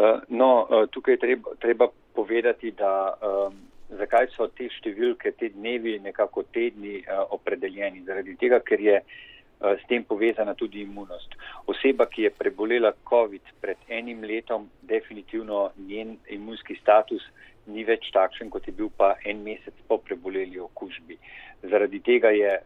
Uh, 0.00 0.22
no, 0.28 0.52
uh, 0.64 0.86
tukaj 0.90 1.18
je 1.18 1.24
treba, 1.26 1.56
treba 1.60 1.90
povedati, 2.14 2.72
da. 2.76 2.94
Um, 3.20 3.66
Zakaj 3.90 4.28
so 4.30 4.46
te 4.54 4.68
številke, 4.70 5.32
te 5.34 5.48
dnevi, 5.50 5.96
nekako 5.98 6.44
tedni 6.54 7.00
uh, 7.00 7.24
opredeljeni? 7.34 8.04
Zaradi 8.06 8.36
tega, 8.38 8.60
ker 8.62 8.78
je 8.78 9.00
uh, 9.00 9.16
s 9.60 9.86
tem 9.88 10.04
povezana 10.04 10.54
tudi 10.54 10.80
imunost. 10.82 11.36
Oseba, 11.66 12.06
ki 12.06 12.22
je 12.22 12.30
prebolela 12.30 12.92
COVID 13.08 13.52
pred 13.60 13.76
enim 13.88 14.24
letom, 14.24 14.70
definitivno 14.82 15.70
njen 15.76 16.16
imunski 16.28 16.78
status 16.80 17.22
ni 17.66 17.84
več 17.84 18.08
takšen, 18.12 18.50
kot 18.50 18.66
je 18.66 18.72
bil 18.72 18.88
pa 18.96 19.14
en 19.24 19.42
mesec 19.44 19.74
po 19.88 19.98
preboleli 19.98 20.58
okužbi. 20.60 21.18
Zaradi 21.62 22.00
tega 22.00 22.32
je 22.32 22.56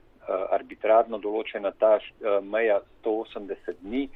arbitrarno 0.55 1.19
določena 1.19 1.75
ta 1.77 1.99
meja 2.41 2.81
180 3.05 3.83
dni 3.83 4.09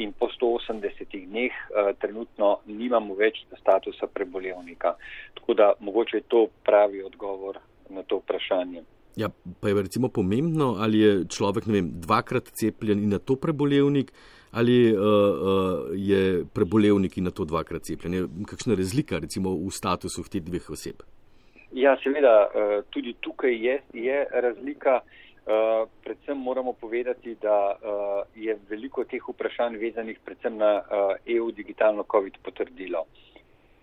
in 0.00 0.14
po 0.16 0.30
180 0.32 1.12
dneh 1.28 1.52
trenutno 2.00 2.60
nimamo 2.66 3.14
več 3.14 3.44
statusa 3.60 4.08
prebolevnika. 4.08 4.96
Tako 5.36 5.54
da 5.54 5.72
mogoče 5.80 6.16
je 6.16 6.28
to 6.28 6.46
pravi 6.64 7.02
odgovor 7.04 7.60
na 7.90 8.02
to 8.02 8.22
vprašanje. 8.24 8.82
Ja, 9.18 9.28
pa 9.60 9.68
je 9.68 9.82
recimo 9.82 10.08
pomembno, 10.08 10.76
ali 10.78 10.98
je 11.02 11.12
človek 11.26 11.66
vem, 11.66 11.90
dvakrat 12.00 12.52
cepljen 12.54 13.00
in 13.02 13.10
na 13.10 13.18
to 13.18 13.34
prebolevnik, 13.36 14.12
ali 14.52 14.92
uh, 14.92 14.98
uh, 15.02 15.88
je 15.94 16.44
prebolevnik 16.54 17.18
in 17.18 17.26
na 17.26 17.32
to 17.34 17.44
dvakrat 17.44 17.82
cepljen. 17.82 18.14
Je 18.14 18.28
kakšna 18.46 18.78
razlika 18.78 19.18
recimo 19.18 19.56
v 19.58 19.72
statusu 19.74 20.22
teh 20.30 20.44
dveh 20.44 20.70
oseb? 20.70 21.02
Ja, 21.74 21.96
seveda, 22.04 22.36
uh, 22.46 22.76
tudi 22.94 23.16
tukaj 23.20 23.58
je, 23.66 23.80
je 24.06 24.22
razlika. 24.30 25.00
Uh, 25.48 25.88
predvsem 26.04 26.38
moramo 26.38 26.72
povedati, 26.72 27.34
da 27.42 27.74
uh, 27.74 28.22
je 28.36 28.54
veliko 28.70 29.02
teh 29.04 29.24
vprašanj 29.32 29.80
vezanih 29.82 30.18
predvsem 30.24 30.62
na 30.62 30.72
uh, 30.78 31.14
EU 31.26 31.50
digitalno 31.50 32.04
COVID 32.06 32.38
potrdilo. 32.44 33.06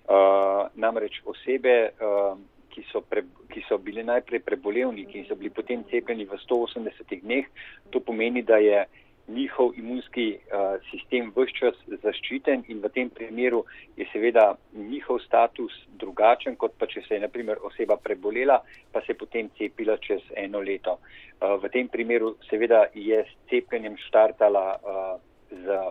Uh, 0.06 0.70
namreč 0.80 1.20
osebe, 1.26 1.90
uh, 2.00 2.38
ki 2.76 2.84
so, 2.92 3.02
pre, 3.02 3.24
ki 3.54 3.64
so 3.70 3.80
bili 3.80 4.04
najprej 4.04 4.44
prebolevniki 4.44 5.22
in 5.22 5.26
so 5.30 5.40
bili 5.40 5.50
potem 5.50 5.86
cepljeni 5.88 6.28
v 6.28 6.38
180 6.44 7.22
dneh, 7.24 7.48
to 7.92 8.04
pomeni, 8.04 8.44
da 8.44 8.60
je 8.60 8.84
njihov 9.28 9.72
imunski 9.78 10.38
uh, 10.38 10.76
sistem 10.92 11.32
vse 11.34 11.54
čas 11.58 11.78
zaščiten 12.04 12.66
in 12.70 12.82
v 12.84 12.92
tem 12.94 13.10
primeru 13.10 13.64
je 13.98 14.06
seveda 14.12 14.52
njihov 14.74 15.20
status 15.24 15.74
drugačen, 15.98 16.56
kot 16.62 16.76
pa 16.78 16.86
če 16.86 17.02
se 17.08 17.16
je 17.16 17.24
naprimer 17.24 17.64
oseba 17.66 17.98
prebolela, 17.98 18.60
pa 18.92 19.02
se 19.02 19.14
je 19.14 19.18
potem 19.18 19.50
cepila 19.58 19.98
čez 19.98 20.22
eno 20.36 20.62
leto. 20.62 21.00
Uh, 21.42 21.56
v 21.64 21.72
tem 21.74 21.90
primeru 21.90 22.36
seveda 22.50 22.86
je 22.94 23.24
s 23.24 23.50
cepljenjem 23.50 23.98
štartala 24.06 24.66
uh, 24.76 25.16
z 25.50 25.82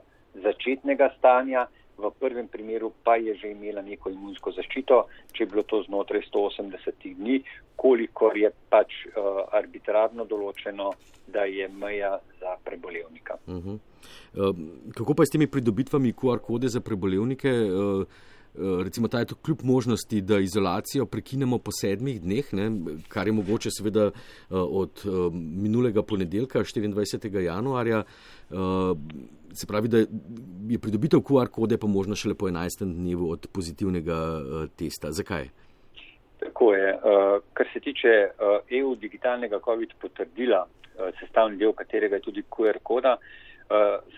začetnega 0.44 1.10
stanja, 1.18 1.66
v 1.98 2.10
prvem 2.20 2.48
primeru 2.48 2.92
pa 3.04 3.16
je 3.16 3.34
že 3.34 3.50
imela 3.50 3.82
neko 3.82 4.10
imunsko 4.10 4.52
zaščito, 4.52 5.06
če 5.32 5.44
je 5.44 5.50
bilo 5.50 5.62
to 5.62 5.82
znotraj 5.86 6.22
180 6.26 7.14
dni, 7.14 7.40
kolikor 7.76 8.36
je 8.36 8.50
pač 8.70 9.06
uh, 9.06 9.44
arbitrarno 9.52 10.24
določeno, 10.24 10.92
da 11.26 11.44
je 11.48 11.68
meja 11.68 12.18
za 12.40 12.56
prebolevnika. 12.64 13.38
Uh 13.46 13.54
-huh. 13.54 13.78
uh, 13.78 14.56
kako 14.94 15.14
pa 15.14 15.22
je 15.22 15.26
s 15.26 15.30
temi 15.30 15.46
pridobitvami 15.46 16.12
QR 16.12 16.38
kode 16.38 16.68
za 16.68 16.80
prebolevnike? 16.80 17.50
Uh, 17.50 18.06
Recimo, 18.84 19.08
ta 19.08 19.18
je 19.18 19.24
to 19.24 19.34
kljub 19.34 19.58
možnosti, 19.62 20.20
da 20.20 20.38
izolacijo 20.38 21.06
prekinemo 21.06 21.58
po 21.58 21.70
sedmih 21.80 22.20
dneh, 22.22 22.52
ne, 22.54 22.70
kar 23.08 23.26
je 23.26 23.32
mogoče 23.32 23.70
seveda 23.70 24.10
od 24.50 25.02
minulega 25.32 26.02
ponedeljka, 26.02 26.58
24. 26.58 27.38
januarja. 27.38 28.02
Se 29.52 29.66
pravi, 29.66 29.88
da 29.88 29.98
je 30.68 30.78
pridobitev 30.78 31.20
QR 31.20 31.46
kode 31.46 31.78
pa 31.78 31.86
možno 31.86 32.14
šele 32.14 32.34
po 32.34 32.46
11. 32.46 32.84
dnevu 32.84 33.30
od 33.30 33.46
pozitivnega 33.52 34.16
testa. 34.76 35.12
Zakaj? 35.12 35.48
Tako 36.38 36.74
je. 36.74 36.98
Kar 37.52 37.66
se 37.72 37.80
tiče 37.80 38.08
EU 38.70 38.94
digitalnega 38.94 39.58
COVID 39.64 39.98
potrdila, 40.00 40.66
sestavni 41.20 41.56
del 41.56 41.72
katerega 41.72 42.16
je 42.16 42.22
tudi 42.22 42.42
QR 42.50 42.78
koda, 42.82 43.16
uh, 43.18 43.44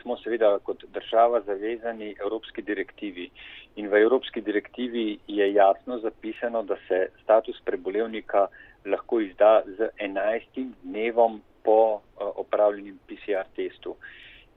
smo 0.03 0.17
seveda 0.17 0.59
kot 0.59 0.85
država 0.95 1.41
zavezani 1.41 2.15
Evropski 2.21 2.63
direktivi. 2.63 3.31
In 3.77 3.89
v 3.89 4.03
Evropski 4.03 4.41
direktivi 4.41 5.19
je 5.27 5.53
jasno 5.53 5.99
zapisano, 5.99 6.63
da 6.63 6.77
se 6.89 7.09
status 7.23 7.61
prebolevnika 7.65 8.47
lahko 8.87 9.21
izda 9.21 9.63
z 9.67 9.89
11. 9.99 10.73
dnevom 10.83 11.41
po 11.65 11.95
uh, 11.95 12.01
opravljenim 12.37 12.99
PCR 13.07 13.47
testu. 13.57 13.97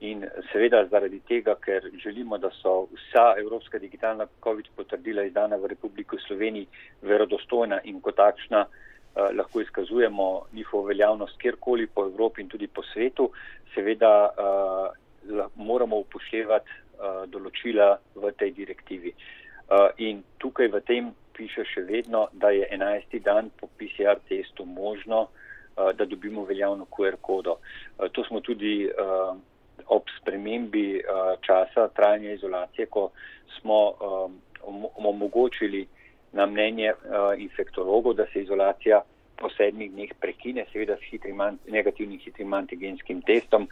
In 0.00 0.24
seveda 0.52 0.86
zaradi 0.90 1.20
tega, 1.28 1.54
ker 1.60 1.90
želimo, 2.04 2.38
da 2.38 2.50
so 2.62 2.86
vsa 2.94 3.34
evropska 3.38 3.78
digitalna 3.78 4.26
COVID 4.44 4.68
potrdila 4.76 5.22
izdana 5.22 5.56
v 5.56 5.66
Republiki 5.74 6.16
Sloveniji 6.26 6.66
verodostojna 7.02 7.80
in 7.84 8.00
kot 8.00 8.16
takšna 8.16 8.60
eh, 8.64 8.68
lahko 9.16 9.60
izkazujemo 9.60 10.46
njihovo 10.52 10.86
veljavnost 10.86 11.38
kjerkoli 11.38 11.86
po 11.86 12.04
Evropi 12.04 12.40
in 12.40 12.48
tudi 12.48 12.66
po 12.66 12.82
svetu, 12.82 13.30
seveda 13.74 14.30
eh, 14.30 15.42
moramo 15.56 15.96
upoštevati 15.96 16.70
eh, 16.70 17.26
določila 17.26 17.96
v 18.14 18.32
tej 18.38 18.54
direktivi. 18.56 19.12
Eh, 19.12 19.88
in 20.06 20.22
tukaj 20.38 20.68
v 20.68 20.80
tem 20.86 21.12
piše 21.36 21.64
še 21.64 21.84
vedno, 21.88 22.28
da 22.32 22.50
je 22.50 22.66
11. 22.70 23.20
dan 23.24 23.50
po 23.60 23.68
PCR 23.78 24.20
testu 24.28 24.64
možno, 24.64 25.28
eh, 25.28 25.92
da 25.94 26.04
dobimo 26.04 26.44
veljavno 26.44 26.86
QR 26.90 27.20
kodo. 27.20 27.58
Eh, 27.98 28.08
to 28.12 28.24
smo 28.24 28.40
tudi. 28.40 28.88
Eh, 28.88 29.32
ob 29.90 30.04
spremembi 30.20 31.00
uh, 31.00 31.34
časa 31.40 31.88
trajanja 31.96 32.32
izolacije, 32.36 32.86
ko 32.86 33.10
smo 33.58 33.78
um, 33.90 34.84
omogočili 34.94 35.86
na 36.32 36.46
mnenje 36.46 36.92
uh, 36.92 37.34
infektologov, 37.38 38.14
da 38.14 38.26
se 38.32 38.42
izolacija 38.42 39.02
po 39.36 39.48
sedmih 39.56 39.92
dneh 39.92 40.10
prekine, 40.20 40.64
seveda 40.72 40.96
s 40.96 41.10
hitrim, 41.10 41.40
negativnim 41.68 42.18
hitrim 42.18 42.52
antigenskim 42.54 43.22
testom, 43.22 43.68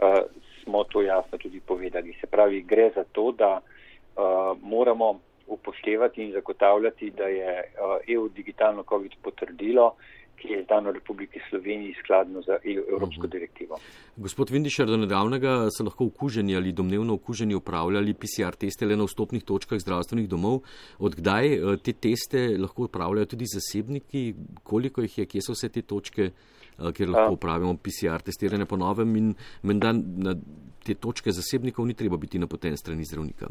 uh, 0.00 0.22
smo 0.62 0.84
to 0.84 1.02
jasno 1.02 1.38
tudi 1.38 1.60
povedali. 1.60 2.16
Se 2.20 2.26
pravi, 2.26 2.62
gre 2.62 2.90
za 2.94 3.04
to, 3.12 3.32
da 3.32 3.60
uh, 3.60 4.58
moramo 4.62 5.20
upoštevati 5.46 6.22
in 6.22 6.32
zagotavljati, 6.32 7.10
da 7.10 7.24
je 7.24 7.52
uh, 7.60 7.96
EU 8.08 8.28
digitalno 8.28 8.82
COVID 8.82 9.12
potrdilo, 9.22 9.94
ki 10.40 10.48
je 10.52 10.60
izdano 10.62 10.90
v 10.90 10.94
Republiki 10.98 11.40
Sloveniji 11.48 11.94
skladno 12.00 12.40
e 12.40 12.74
Evropsko 12.92 13.26
uhum. 13.26 13.30
direktivo. 13.30 13.78
Gospod 14.16 14.50
Vindišar, 14.50 14.86
do 14.86 14.96
nedavnega 14.96 15.68
so 15.70 15.84
lahko 15.84 16.08
okuženi 16.10 16.56
ali 16.56 16.72
domnevno 16.72 17.14
okuženi 17.14 17.54
upravljali 17.54 18.14
PCR 18.14 18.56
teste 18.56 18.86
le 18.86 18.96
na 18.96 19.04
vstopnih 19.04 19.44
točkah 19.44 19.78
zdravstvenih 19.78 20.28
domov. 20.28 20.62
Odkdaj 20.98 21.52
eh, 21.54 21.76
te 21.84 21.92
teste 21.92 22.46
lahko 22.58 22.88
upravljajo 22.88 23.34
tudi 23.34 23.50
zasebniki? 23.54 24.24
Koliko 24.62 25.04
jih 25.04 25.18
je, 25.18 25.26
kje 25.26 25.44
so 25.44 25.56
vse 25.56 25.68
te 25.68 25.82
točke, 25.82 26.30
eh, 26.30 26.92
kjer 26.96 27.12
lahko 27.12 27.36
upravimo 27.36 27.76
PCR 27.76 28.24
testiranje 28.24 28.66
po 28.66 28.80
novem 28.80 29.16
in 29.16 29.34
menda 29.62 29.92
na 29.92 30.34
te 30.84 30.94
točke 30.94 31.32
zasebnikov 31.32 31.86
ni 31.86 31.94
treba 31.94 32.16
biti 32.16 32.38
napoten 32.38 32.76
strani 32.76 33.04
zdravnika? 33.04 33.50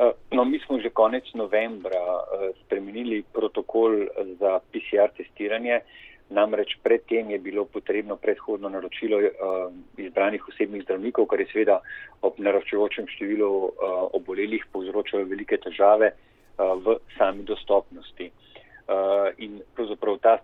Eh, 0.00 0.12
no, 0.32 0.44
mi 0.44 0.58
smo 0.64 0.80
že 0.80 0.88
konec 0.96 1.28
novembra 1.36 2.00
eh, 2.00 2.56
spremenili 2.64 3.20
protokol 3.20 4.08
za 4.40 4.60
PCR 4.72 5.12
testiranje, 5.12 5.80
namreč 6.32 6.78
predtem 6.80 7.30
je 7.30 7.38
bilo 7.38 7.64
potrebno 7.68 8.16
predhodno 8.16 8.68
naročilo 8.72 9.20
eh, 9.20 9.32
izbranih 10.00 10.48
osebnih 10.48 10.82
zdravnikov, 10.88 11.28
kar 11.28 11.44
je 11.44 11.50
seveda 11.52 11.80
ob 12.24 12.40
naraščujočem 12.40 13.12
številu 13.12 13.50
obolelih 14.16 14.64
povzročalo 14.72 15.28
velike 15.28 15.60
težave 15.60 16.12
v 16.56 16.96
sami 17.16 17.44
dostopnosti. 17.48 18.26
In 19.40 19.52
pravzaprav 19.72 20.18
ta, 20.20 20.34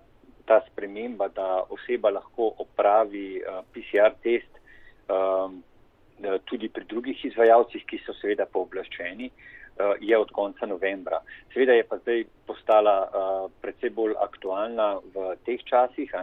ta 0.48 0.62
sprememba, 0.70 1.28
da 1.28 1.60
oseba 1.68 2.08
lahko 2.14 2.54
opravi 2.64 3.42
PCR 3.74 4.16
test, 4.24 4.56
Eh, 5.06 5.48
tudi 6.44 6.68
pri 6.68 6.84
drugih 6.84 7.24
izvajalcih, 7.24 7.84
ki 7.86 8.00
so 8.06 8.14
seveda 8.20 8.46
pooblaščeni, 8.46 9.30
eh, 9.30 9.94
je 10.00 10.18
od 10.18 10.30
konca 10.32 10.66
novembra. 10.66 11.20
Seveda 11.52 11.72
je 11.72 11.84
pa 11.84 11.98
zdaj 11.98 12.24
postala 12.46 12.96
eh, 13.04 13.48
predvsej 13.62 13.90
bolj 13.90 14.14
aktualna 14.20 14.96
v 15.14 15.34
teh 15.44 15.64
časih. 15.64 16.14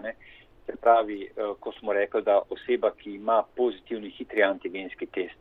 Se 0.64 0.76
pravi, 0.80 1.28
ko 1.60 1.72
smo 1.76 1.92
rekli, 1.94 2.22
da 2.24 2.38
oseba, 2.50 2.94
ki 2.96 3.18
ima 3.18 3.42
pozitivni 3.56 4.10
hitri 4.16 4.44
antigenski 4.44 5.06
test 5.12 5.36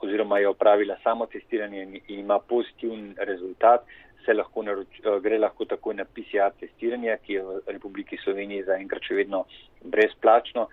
oziroma 0.00 0.38
je 0.38 0.48
opravila 0.48 0.96
samo 1.02 1.26
testiranje 1.26 1.82
in 1.82 2.00
ima 2.08 2.38
pozitiven 2.38 3.14
rezultat, 3.18 3.84
se 4.24 4.32
lahko 4.32 4.62
naroč, 4.62 5.00
gre 5.22 5.38
lahko 5.38 5.64
takoj 5.64 5.94
na 5.94 6.04
PCR 6.04 6.52
testiranje, 6.60 7.16
ki 7.26 7.32
je 7.32 7.42
v 7.42 7.60
Republiki 7.66 8.18
Sloveniji 8.24 8.64
zaenkrat 8.68 9.04
še 9.04 9.14
vedno 9.14 9.44
brezplačno 9.84 10.68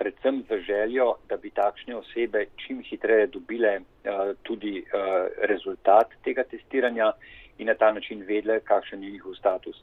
predvsem 0.00 0.44
z 0.48 0.60
željo, 0.66 1.14
da 1.28 1.36
bi 1.36 1.50
takšne 1.50 1.96
osebe 1.96 2.46
čim 2.56 2.82
hitreje 2.82 3.26
dobile 3.26 3.72
uh, 3.80 4.32
tudi 4.42 4.80
uh, 4.80 5.28
rezultat 5.52 6.08
tega 6.24 6.44
testiranja 6.44 7.12
in 7.58 7.66
na 7.66 7.74
ta 7.74 7.92
način 7.92 8.24
vedle, 8.28 8.60
kakšen 8.60 9.04
je 9.04 9.10
njihov 9.10 9.34
status. 9.34 9.76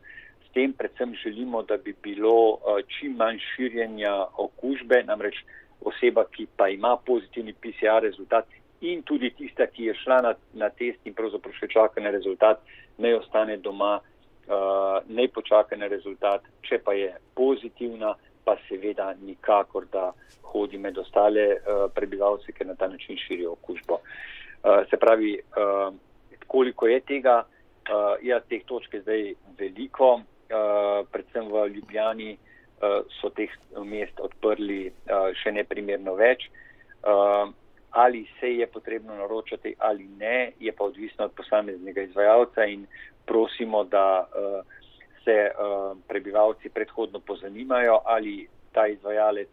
S 0.45 0.53
tem 0.53 0.73
predvsem 0.73 1.13
želimo, 1.23 1.61
da 1.61 1.77
bi 1.77 1.93
bilo 2.03 2.33
uh, 2.49 2.81
čim 2.97 3.13
manj 3.15 3.37
širjenja 3.53 4.15
okužbe, 4.37 5.03
namreč 5.05 5.43
oseba, 5.85 6.25
ki 6.31 6.47
pa 6.57 6.69
ima 6.69 6.97
pozitivni 7.05 7.53
PCR 7.53 8.01
rezultat 8.01 8.45
in 8.81 9.03
tudi 9.03 9.29
tista, 9.29 9.67
ki 9.67 9.83
je 9.83 9.93
šla 10.03 10.21
na, 10.21 10.33
na 10.53 10.69
test 10.69 11.05
in 11.05 11.13
pravzaprav 11.13 11.53
še 11.61 11.69
čaka 11.69 12.01
na 12.01 12.09
rezultat, 12.09 12.61
ne 12.97 13.13
ostane 13.15 13.57
doma, 13.57 13.99
uh, 14.01 14.97
ne 15.09 15.27
počaka 15.27 15.77
na 15.77 15.87
rezultat, 15.93 16.41
če 16.65 16.81
pa 16.81 16.97
je 16.97 17.13
pozitivna, 17.37 18.15
pa 18.47 18.55
seveda 18.69 19.11
nikakor, 19.19 19.85
da 19.91 20.13
hodi 20.47 20.79
med 20.79 20.97
ostale 20.97 21.59
prebivalce, 21.95 22.55
ker 22.55 22.69
na 22.69 22.75
ta 22.79 22.87
način 22.87 23.19
širijo 23.19 23.51
okužbo. 23.57 23.99
Se 24.89 24.97
pravi, 24.97 25.33
koliko 26.47 26.87
je 26.87 26.99
tega, 26.99 27.41
je 28.21 28.39
teh 28.49 28.63
točk 28.65 28.95
zdaj 29.03 29.33
veliko, 29.59 30.21
predvsem 31.11 31.51
v 31.51 31.67
Ljubljani 31.75 32.37
so 33.19 33.29
teh 33.35 33.51
mest 33.83 34.19
odprli 34.23 34.87
še 35.41 35.51
neprimerno 35.51 36.15
več. 36.15 36.47
Ali 37.97 38.23
se 38.39 38.53
je 38.53 38.67
potrebno 38.67 39.15
naročati 39.15 39.73
ali 39.79 40.07
ne, 40.19 40.51
je 40.59 40.71
pa 40.71 40.85
odvisno 40.85 41.25
od 41.25 41.35
posameznega 41.35 42.01
izvajalca 42.07 42.65
in 42.65 42.85
prosimo, 43.25 43.83
da 43.83 44.27
se 45.27 45.51
prebivalci 46.07 46.69
predhodno 46.69 47.19
pozanimajo, 47.19 47.99
ali 48.05 48.47
ta 48.71 48.87
izvajalec 48.87 49.47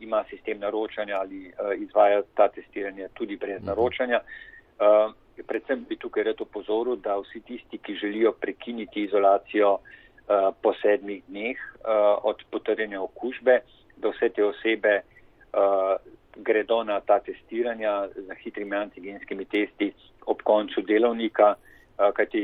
ima 0.00 0.24
sistem 0.30 0.58
naročanja 0.58 1.16
ali 1.16 1.52
izvaja 1.76 2.22
ta 2.34 2.48
testiranje 2.48 3.08
tudi 3.14 3.36
brez 3.36 3.60
mhm. 3.60 3.66
naročanja. 3.66 4.20
Predvsem 5.46 5.84
bi 5.88 5.96
tukaj 5.96 6.22
rad 6.22 6.40
opozoril, 6.40 6.96
da 6.96 7.16
vsi 7.16 7.40
tisti, 7.40 7.78
ki 7.78 7.94
želijo 7.94 8.32
prekiniti 8.32 9.04
izolacijo 9.04 9.78
po 10.62 10.74
sedmih 10.82 11.22
dneh 11.28 11.58
od 12.22 12.42
potrjene 12.50 12.98
okužbe, 12.98 13.60
da 13.96 14.08
vse 14.08 14.28
te 14.28 14.44
osebe 14.44 15.00
gredo 16.36 16.84
na 16.84 17.00
ta 17.00 17.20
testiranja 17.20 18.08
z 18.16 18.34
hitrimi 18.42 18.76
antigenskimi 18.76 19.44
testi 19.44 19.92
ob 20.26 20.42
koncu 20.42 20.82
delovnika, 20.82 21.54
kajti 21.98 22.42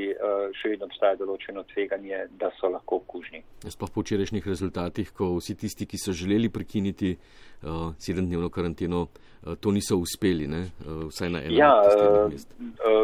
še 0.58 0.72
vedno 0.72 0.88
obstaja 0.90 1.14
določeno 1.20 1.62
tveganje, 1.70 2.24
da 2.40 2.50
so 2.58 2.70
lahko 2.72 2.98
okužni. 3.02 3.44
Sploh 3.62 3.92
po 3.94 4.02
včerajšnjih 4.02 4.46
rezultatih, 4.50 5.12
ko 5.14 5.34
vsi 5.38 5.54
tisti, 5.60 5.86
ki 5.86 6.00
so 6.00 6.14
želeli 6.16 6.50
prekiniti 6.50 7.14
uh, 7.14 7.94
sedemdnevno 8.02 8.50
karanteno, 8.50 9.06
uh, 9.06 9.54
to 9.60 9.70
niso 9.74 10.00
uspeli, 10.02 10.48
ne? 10.50 10.64
uh, 10.82 11.06
vsaj 11.10 11.30
na 11.30 11.44
enem. 11.46 11.58
Ja, 11.58 11.72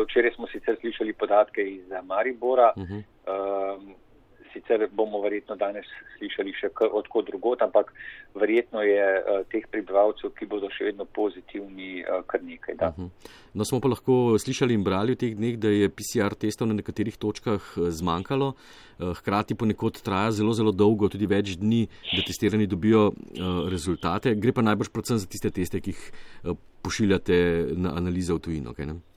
včeraj 0.04 0.34
smo 0.34 0.50
sicer 0.50 0.78
slišali 0.82 1.14
podatke 1.18 1.62
iz 1.62 1.94
Maribora. 2.04 2.72
Uh 2.76 2.82
-huh. 2.82 3.02
uh, 3.30 4.09
sicer 4.52 4.88
bomo 4.92 5.20
verjetno 5.22 5.56
danes 5.56 5.86
slišali 6.18 6.52
še 6.58 6.70
odkot 6.86 7.26
drugot, 7.26 7.62
ampak 7.62 7.92
verjetno 8.34 8.82
je 8.86 9.06
uh, 9.18 9.42
teh 9.50 9.66
prebivalcev, 9.70 10.32
ki 10.36 10.48
bodo 10.50 10.70
še 10.72 10.90
vedno 10.90 11.04
pozitivni, 11.04 12.04
uh, 12.04 12.22
kar 12.26 12.42
nekaj. 12.42 12.78
Uh 12.80 12.86
mhm. 12.88 13.06
-huh. 13.06 13.36
No, 13.54 13.64
smo 13.64 13.80
pa 13.80 13.88
lahko 13.88 14.38
slišali 14.38 14.74
in 14.74 14.84
brali 14.84 15.12
v 15.12 15.18
teh 15.18 15.34
dneh, 15.34 15.58
da 15.58 15.68
je 15.68 15.88
PCR 15.88 16.34
testov 16.38 16.68
na 16.68 16.74
nekaterih 16.74 17.16
točkah 17.16 17.60
eh, 17.76 17.90
zmanjkalo, 17.90 18.54
uh, 18.54 19.14
hkrati 19.18 19.54
ponekod 19.54 20.02
traja 20.02 20.30
zelo, 20.30 20.52
zelo 20.52 20.72
dolgo, 20.72 21.08
tudi 21.08 21.26
več 21.26 21.56
dni, 21.58 21.88
da 22.16 22.22
testirani 22.22 22.66
dobijo 22.66 23.10
uh, 23.10 23.68
rezultate. 23.68 24.34
Gre 24.34 24.52
pa 24.52 24.62
najbrž 24.62 24.88
predvsem 24.94 25.18
za 25.18 25.26
tiste 25.26 25.50
teste, 25.50 25.80
ki 25.80 25.90
jih 25.90 26.02
uh, 26.44 26.56
pošiljate 26.82 27.66
na 27.76 27.96
analizo 27.98 28.34
v 28.34 28.40
tujino. 28.40 28.70
Okay, 28.70 28.86
Eh, 28.86 29.09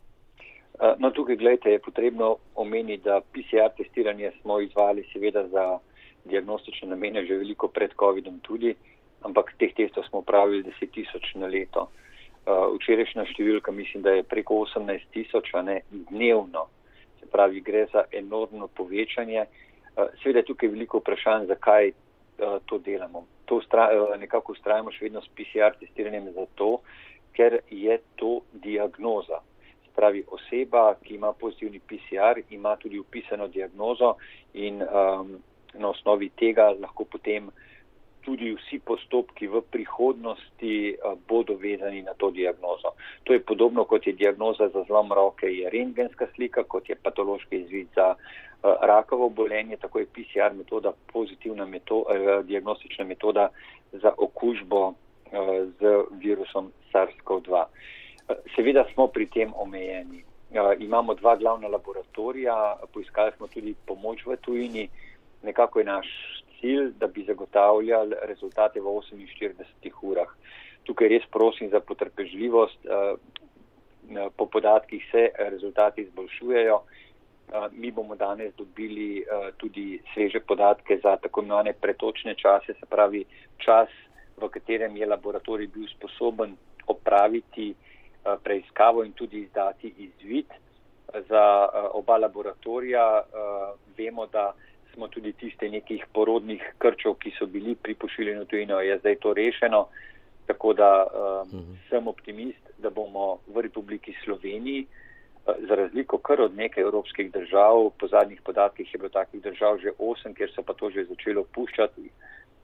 no, 1.00 1.12
tukaj, 1.12 1.36
gledajte, 1.36 1.72
je 1.72 1.80
potrebno 1.80 2.38
omeniti, 2.56 3.04
da 3.04 3.22
PCR 3.22 3.72
testiranje 3.78 4.32
smo 4.42 4.60
izvali 4.60 5.06
seveda 5.14 5.48
za 5.48 5.80
diagnostične 6.26 6.88
namene 6.90 7.26
že 7.26 7.38
veliko 7.38 7.68
pred 7.68 7.92
COVID-om 8.00 8.40
tudi, 8.40 8.76
ampak 9.22 9.54
teh 9.60 9.74
testov 9.76 10.04
smo 10.04 10.20
upravili 10.20 10.64
10 10.64 10.92
tisoč 10.92 11.36
na 11.36 11.48
leto. 11.48 11.88
Uh, 12.44 12.76
včerajšnja 12.76 13.24
številka 13.32 13.72
mislim, 13.72 14.04
da 14.04 14.18
je 14.18 14.24
preko 14.28 14.66
18 14.66 15.08
tisoč, 15.16 15.54
dnevno. 16.12 16.68
Se 17.20 17.30
pravi, 17.32 17.62
gre 17.62 17.86
za 17.94 18.04
enormno 18.12 18.68
povečanje. 18.68 19.46
Uh, 19.96 20.12
seveda 20.24 20.44
je 20.44 20.50
tukaj 20.52 20.70
veliko 20.70 21.00
vprašanj, 21.00 21.48
zakaj 21.48 21.94
uh, 21.94 22.60
to 22.68 22.78
delamo. 22.84 23.24
To 23.46 23.62
ustra, 23.64 23.88
nekako 24.20 24.52
ustrajamo 24.52 24.92
še 24.92 25.08
vedno 25.08 25.24
s 25.24 25.32
PCR 25.32 25.80
testiranjem 25.80 26.34
zato, 26.36 26.82
ker 27.32 27.62
je 27.72 28.00
to 28.20 28.42
diagnoza 28.52 29.40
pravi 29.96 30.24
oseba, 30.32 30.96
ki 31.04 31.16
ima 31.16 31.34
pozitivni 31.34 31.80
PCR, 31.80 32.42
ima 32.50 32.76
tudi 32.76 33.00
upisano 33.00 33.48
diagnozo 33.48 34.16
in 34.54 34.82
um, 34.82 35.38
na 35.74 35.90
osnovi 35.90 36.30
tega 36.30 36.72
lahko 36.80 37.06
potem 37.06 37.50
tudi 38.24 38.54
vsi 38.56 38.80
postopki 38.80 39.48
v 39.48 39.62
prihodnosti 39.62 40.96
uh, 40.96 41.18
bodo 41.28 41.56
vezani 41.60 42.02
na 42.02 42.14
to 42.14 42.32
diagnozo. 42.32 42.96
To 43.24 43.34
je 43.34 43.44
podobno 43.44 43.84
kot 43.86 44.08
je 44.08 44.14
diagnoza 44.14 44.70
za 44.70 44.84
zlom 44.88 45.12
roke, 45.12 45.48
je 45.48 45.70
rentgenska 45.70 46.28
slika, 46.36 46.64
kot 46.64 46.90
je 46.90 46.96
patološki 46.96 47.58
izvid 47.58 47.88
za 47.96 48.16
uh, 48.16 48.76
rakavo 48.82 49.30
bolenje, 49.30 49.78
tako 49.78 50.00
je 50.00 50.06
PCR 50.06 50.56
metoda 50.56 50.94
pozitivna 51.14 51.66
meto, 51.66 52.06
uh, 52.08 52.46
diagnostična 52.46 53.06
metoda 53.06 53.50
za 53.92 54.14
okužbo 54.18 54.88
uh, 54.88 54.96
z 55.80 56.04
virusom 56.12 56.72
SARS-CoV-2. 56.94 57.66
Seveda 58.56 58.86
smo 58.94 59.08
pri 59.08 59.28
tem 59.28 59.54
omejeni. 59.56 60.24
Imamo 60.80 61.14
dva 61.14 61.36
glavna 61.36 61.68
laboratorija, 61.68 62.76
poiskali 62.94 63.32
smo 63.38 63.48
tudi 63.48 63.76
pomoč 63.86 64.26
v 64.26 64.38
tujini. 64.38 64.90
Nekako 65.44 65.80
je 65.80 65.86
naš 65.86 66.08
cilj, 66.60 66.92
da 67.00 67.08
bi 67.08 67.26
zagotavljali 67.28 68.16
rezultate 68.22 68.80
v 68.80 68.86
48 68.86 69.92
urah. 70.02 70.30
Tukaj 70.84 71.08
res 71.08 71.26
prosim 71.32 71.70
za 71.70 71.80
potrpežljivost. 71.80 72.88
Po 74.38 74.46
podatkih 74.46 75.04
se 75.12 75.30
rezultati 75.38 76.02
izboljšujejo. 76.02 76.82
Mi 77.72 77.92
bomo 77.92 78.16
danes 78.16 78.54
dobili 78.56 79.26
tudi 79.58 80.00
sveže 80.14 80.40
podatke 80.40 81.00
za 81.04 81.18
tako 81.18 81.42
imenovane 81.42 81.74
pretočne 81.74 82.36
čase, 82.36 82.74
se 82.74 82.86
pravi 82.90 83.26
čas, 83.58 83.90
v 84.38 84.50
katerem 84.50 84.98
je 84.98 85.06
laboratorij 85.06 85.68
bil 85.68 85.88
sposoben 85.88 86.56
opraviti 86.88 87.74
Eh, 87.74 87.93
preiskavo 88.44 89.04
in 89.04 89.12
tudi 89.12 89.42
izdati 89.42 89.94
izvid 89.98 90.46
za 91.30 91.68
eh, 91.74 91.88
oba 91.94 92.18
laboratorija. 92.18 93.22
Eh, 93.22 93.74
vemo, 93.98 94.28
da 94.28 94.54
smo 94.94 95.08
tudi 95.08 95.34
tiste 95.34 95.70
nekih 95.70 96.06
porodnih 96.14 96.74
krčov, 96.78 97.16
ki 97.16 97.32
so 97.40 97.46
bili 97.46 97.76
pri 97.76 97.96
pošiljenju 97.96 98.46
tujino, 98.46 98.80
je 98.80 98.98
zdaj 98.98 99.16
to 99.16 99.34
rešeno. 99.34 99.88
Tako 100.48 100.74
da 100.74 101.06
um, 101.06 101.60
uh 101.60 101.66
-huh. 101.66 101.90
sem 101.90 102.08
optimist, 102.08 102.70
da 102.78 102.90
bomo 102.90 103.38
v 103.48 103.62
Republiki 103.62 104.14
Sloveniji, 104.24 104.86
za 105.46 105.76
razliko 105.76 106.18
kar 106.18 106.42
od 106.42 106.56
nekaj 106.56 106.84
evropskih 106.84 107.32
držav, 107.32 107.90
po 108.00 108.08
zadnjih 108.08 108.42
podatkih 108.42 108.94
je 108.94 108.98
bilo 108.98 109.10
takih 109.10 109.42
držav 109.42 109.78
že 109.78 109.92
osem, 110.00 110.34
kjer 110.34 110.52
so 110.56 110.64
pa 110.64 110.74
to 110.74 110.90
že 110.90 111.04
začelo 111.06 111.44
puščati, 111.44 112.10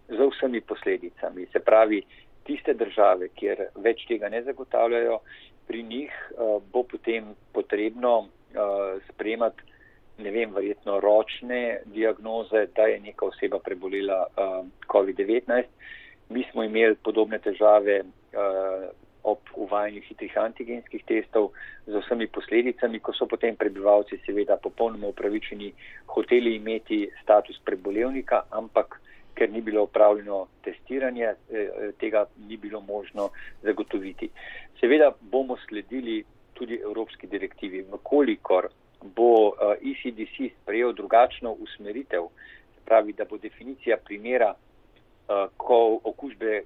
z 0.09 0.17
vsemi 0.31 0.61
posledicami. 0.61 1.45
Se 1.51 1.59
pravi, 1.59 2.03
tiste 2.49 2.73
države, 2.73 3.29
kjer 3.37 3.67
več 3.85 4.05
tega 4.09 4.29
ne 4.33 4.41
zagotavljajo, 4.43 5.19
pri 5.69 5.83
njih 5.85 6.13
uh, 6.33 6.57
bo 6.73 6.83
potem 6.83 7.35
potrebno 7.53 8.13
uh, 8.25 9.01
spremati, 9.09 9.67
ne 10.19 10.31
vem, 10.35 10.51
verjetno 10.51 10.97
ročne 10.99 11.81
diagnoze, 11.93 12.65
da 12.75 12.89
je 12.89 12.97
neka 13.03 13.29
oseba 13.29 13.59
prebolela 13.63 14.23
uh, 14.25 14.63
COVID-19. 14.91 15.69
Mi 16.33 16.43
smo 16.51 16.65
imeli 16.65 16.97
podobne 17.05 17.39
težave 17.39 18.01
uh, 18.01 18.89
ob 19.23 19.53
uvajanju 19.55 20.01
hitrih 20.07 20.37
antigenskih 20.37 21.03
testov 21.05 21.51
z 21.85 22.01
vsemi 22.01 22.27
posledicami, 22.27 22.99
ko 22.99 23.13
so 23.13 23.27
potem 23.27 23.55
prebivalci 23.59 24.19
seveda 24.25 24.57
popolnoma 24.57 25.11
upravičeni 25.11 25.71
hoteli 26.15 26.55
imeti 26.55 27.03
status 27.21 27.59
prebolevnika, 27.65 28.43
ampak 28.51 28.99
ker 29.35 29.49
ni 29.49 29.61
bilo 29.61 29.83
upravljeno 29.83 30.47
testiranje, 30.63 31.23
eh, 31.23 31.35
eh, 31.51 31.91
tega 31.99 32.25
ni 32.47 32.57
bilo 32.57 32.81
možno 32.81 33.29
zagotoviti. 33.61 34.29
Seveda 34.79 35.11
bomo 35.21 35.57
sledili 35.67 36.23
tudi 36.53 36.79
evropski 36.83 37.27
direktivi. 37.27 37.85
Vkolikor 37.91 38.67
bo 39.15 39.53
ECDC 39.81 40.39
eh, 40.39 40.49
sprejel 40.61 40.93
drugačno 40.93 41.51
usmeritev, 41.51 42.27
pravi, 42.85 43.13
da 43.13 43.25
bo 43.25 43.37
definicija 43.37 43.97
primera 43.97 44.53
ko 45.57 45.99
okužbe 46.03 46.61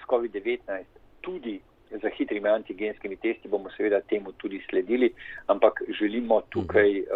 s 0.00 0.02
COVID-19 0.08 0.84
tudi 1.20 1.60
za 1.90 2.08
hitrimi 2.08 2.48
antigenskimi 2.48 3.16
testi, 3.16 3.48
bomo 3.48 3.70
seveda 3.76 4.00
temu 4.00 4.32
tudi 4.32 4.62
sledili, 4.70 5.12
ampak 5.46 5.82
želimo 6.00 6.40
tukaj 6.40 7.00
uh, 7.00 7.06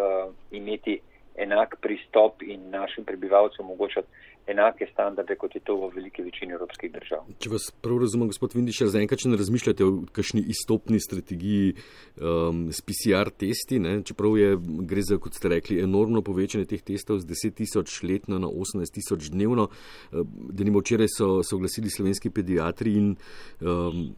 imeti 0.50 1.00
enak 1.36 1.76
pristop 1.80 2.42
in 2.42 2.70
našim 2.70 3.04
prebivalcem 3.04 3.64
omogočati 3.64 4.08
enake 4.50 4.88
standarde, 4.92 5.36
kot 5.40 5.54
je 5.54 5.62
to 5.64 5.76
v 5.76 5.90
veliki 5.94 6.22
večini 6.26 6.56
evropskih 6.56 6.92
držav. 6.92 7.26
Če 7.42 7.52
vas 7.52 7.68
prav 7.82 8.00
razumem, 8.02 8.30
gospod 8.32 8.54
Vindišer, 8.56 8.90
zaenkrat 8.92 9.24
ne 9.30 9.38
razmišljate 9.40 9.86
o 9.86 9.90
kakšni 10.16 10.42
izstopni 10.52 11.00
strategiji 11.00 11.74
um, 11.74 12.66
s 12.72 12.82
PCR 12.84 13.30
testi, 13.30 13.80
ne? 13.82 14.00
čeprav 14.06 14.38
je, 14.38 14.56
gre 14.90 15.04
za, 15.06 15.20
kot 15.22 15.38
ste 15.38 15.52
rekli, 15.54 15.80
enormno 15.84 16.24
povečanje 16.26 16.68
teh 16.70 16.82
testov 16.82 17.22
z 17.22 17.30
10 17.30 17.58
tisoč 17.62 18.00
letno 18.06 18.40
na 18.42 18.50
18 18.50 18.98
tisoč 18.98 19.30
dnevno. 19.34 19.68
Uh, 19.70 20.26
Denimo 20.50 20.82
včeraj 20.84 21.12
so 21.16 21.30
se 21.46 21.54
oglasili 21.56 21.90
slovenski 21.90 22.30
pediatri 22.30 22.96
in 22.98 23.14
um, 23.60 24.10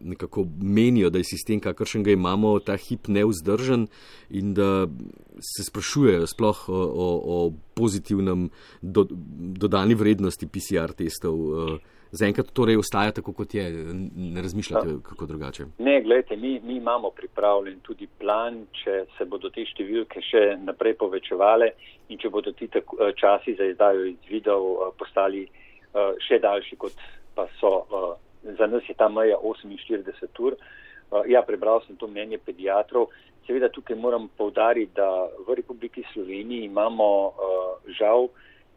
nekako 0.00 0.46
menijo, 0.62 1.10
da 1.10 1.18
je 1.18 1.24
sistem, 1.24 1.60
kakršen 1.60 2.02
ga 2.02 2.10
imamo, 2.10 2.58
ta 2.58 2.76
hip 2.76 3.08
neuzdržen 3.08 3.86
in 4.30 4.54
da 4.54 4.86
se 5.40 5.64
sprašujejo 5.64 6.26
sploh 6.26 6.68
o, 6.68 6.72
o, 6.74 7.08
o 7.24 7.52
pozitivnem 7.74 8.50
do, 8.82 9.06
dodani 9.64 9.94
vrednosti 9.94 10.46
PCR 10.46 10.92
testov. 10.92 11.36
zaenkrat 12.12 12.48
torej 12.52 12.76
ostaja 12.76 13.12
tako, 13.12 13.32
kot 13.32 13.54
je, 13.54 13.64
ne 14.16 14.42
razmišljate 14.42 14.88
ja. 14.88 14.96
kako 15.02 15.26
drugače? 15.26 15.64
Ne, 15.78 16.02
gledajte, 16.02 16.36
mi, 16.36 16.60
mi 16.60 16.76
imamo 16.76 17.10
pripravljen 17.10 17.78
tudi 17.86 18.08
plan, 18.18 18.64
če 18.82 19.04
se 19.18 19.24
bodo 19.24 19.50
te 19.54 19.62
številke 19.62 20.22
še 20.22 20.56
naprej 20.64 20.96
povečevale 20.98 21.70
in 22.10 22.18
če 22.18 22.32
bodo 22.34 22.52
ti 22.52 22.66
tako, 22.66 22.98
eh, 22.98 23.12
časi 23.14 23.54
za 23.54 23.70
izdajo 23.70 24.08
izvidov 24.10 24.66
eh, 24.66 24.90
postali 24.98 25.46
še 26.22 26.38
daljši, 26.38 26.76
kot 26.78 26.98
pa 27.34 27.48
so. 27.60 27.72
Za 28.42 28.66
nas 28.66 28.88
je 28.88 28.94
ta 28.94 29.08
meja 29.08 29.36
48 29.42 30.26
ur. 30.38 30.54
Uh, 31.10 31.22
ja, 31.26 31.42
prebral 31.42 31.82
sem 31.86 31.96
to 31.96 32.06
mnenje 32.06 32.38
pediatrov. 32.38 33.10
Seveda 33.46 33.68
tukaj 33.68 33.96
moram 33.96 34.28
povdariti, 34.36 34.92
da 34.94 35.28
v 35.46 35.54
Republiki 35.54 36.04
Sloveniji 36.12 36.64
imamo 36.64 37.26
uh, 37.26 37.34
žal 37.98 38.28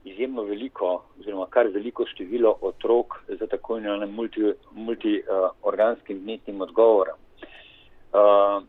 izjemno 0.03 0.43
veliko, 0.43 1.03
oziroma 1.19 1.45
kar 1.49 1.69
veliko 1.71 2.05
število 2.05 2.57
otrok 2.61 3.23
za 3.27 3.47
tako 3.47 3.77
imenovanim 3.77 4.15
multiorganskim 4.15 6.17
multi, 6.17 6.19
uh, 6.19 6.23
vnetnim 6.23 6.61
odgovorom. 6.61 7.19
Uh, 8.13 8.63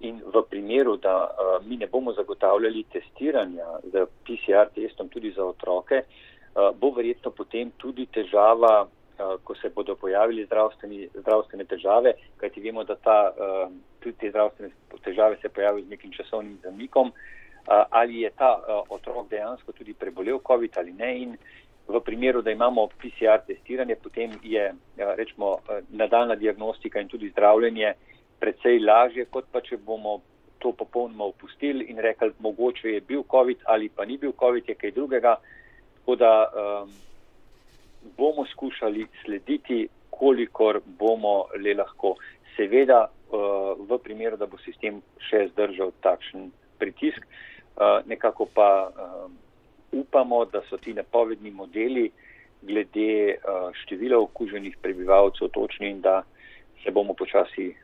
in 0.00 0.22
v 0.24 0.42
primeru, 0.50 0.96
da 0.96 1.16
uh, 1.24 1.66
mi 1.66 1.76
ne 1.76 1.86
bomo 1.86 2.12
zagotavljali 2.12 2.84
testiranja 2.92 3.66
z 3.92 4.06
PCR 4.24 4.72
testom 4.74 5.08
tudi 5.08 5.32
za 5.32 5.44
otroke, 5.44 6.04
uh, 6.04 6.70
bo 6.78 6.90
verjetno 6.96 7.30
potem 7.30 7.70
tudi 7.76 8.06
težava 8.06 8.84
Eh, 8.84 9.03
ko 9.44 9.54
se 9.54 9.68
bodo 9.68 9.94
pojavili 9.94 10.46
zdravstvene 10.46 11.64
težave, 11.68 12.14
kajti 12.36 12.60
vemo, 12.60 12.84
da 12.84 12.96
ta, 12.96 13.32
tudi 14.00 14.16
te 14.20 14.30
zdravstvene 14.30 14.70
težave 15.04 15.36
se 15.42 15.48
pojavijo 15.48 15.84
z 15.84 15.90
nekim 15.90 16.12
časovnim 16.12 16.58
zamikom, 16.62 17.12
ali 17.90 18.20
je 18.20 18.30
ta 18.30 18.60
otrok 18.88 19.28
dejansko 19.30 19.72
tudi 19.72 19.94
prebolel 19.94 20.38
COVID 20.46 20.78
ali 20.78 20.92
ne. 20.92 21.12
In 21.22 21.36
v 21.88 22.00
primeru, 22.00 22.42
da 22.42 22.50
imamo 22.50 22.86
PCR 22.86 23.44
testiranje, 23.46 23.96
potem 24.02 24.30
je 24.42 24.72
rečemo, 24.96 25.58
nadaljna 25.90 26.34
diagnostika 26.34 27.00
in 27.00 27.08
tudi 27.08 27.30
zdravljenje 27.30 27.92
precej 28.40 28.78
lažje, 28.78 29.24
kot 29.24 29.44
pa 29.52 29.60
če 29.60 29.76
bomo 29.76 30.20
to 30.58 30.72
popolnoma 30.72 31.24
opustili 31.24 31.84
in 31.92 31.98
rekli, 31.98 32.32
mogoče 32.38 32.88
je 32.88 33.00
bil 33.00 33.22
COVID 33.30 33.64
ali 33.64 33.88
pa 33.88 34.04
ni 34.04 34.18
bil 34.18 34.32
COVID, 34.32 34.68
je 34.68 34.74
kaj 34.74 34.90
drugega. 34.90 35.36
Tako 35.98 36.16
da 36.16 36.30
um, 36.48 36.90
bomo 38.16 38.46
skušali 38.46 39.06
slediti, 39.24 39.88
kolikor 40.10 40.80
bomo 40.98 41.46
le 41.64 41.74
lahko. 41.74 42.14
Seveda, 42.56 43.06
eh, 43.06 43.36
v 43.78 43.98
primeru, 43.98 44.36
da 44.36 44.46
bo 44.46 44.58
sistem 44.64 45.02
še 45.18 45.48
zdržal 45.52 45.92
takšen 46.02 46.50
pritisk, 46.78 47.24
eh, 47.24 48.00
nekako 48.06 48.46
pa 48.54 48.90
eh, 48.90 49.28
upamo, 49.92 50.44
da 50.44 50.62
so 50.70 50.76
ti 50.76 50.94
napovedni 50.94 51.50
modeli 51.50 52.10
glede 52.64 53.36
števila 53.82 54.16
okuženih 54.18 54.78
prebivalcev 54.82 55.50
točni 55.52 55.90
in 55.90 56.00
da 56.00 56.22
se 56.82 56.90
bomo 56.90 57.12
počasi 57.14 57.74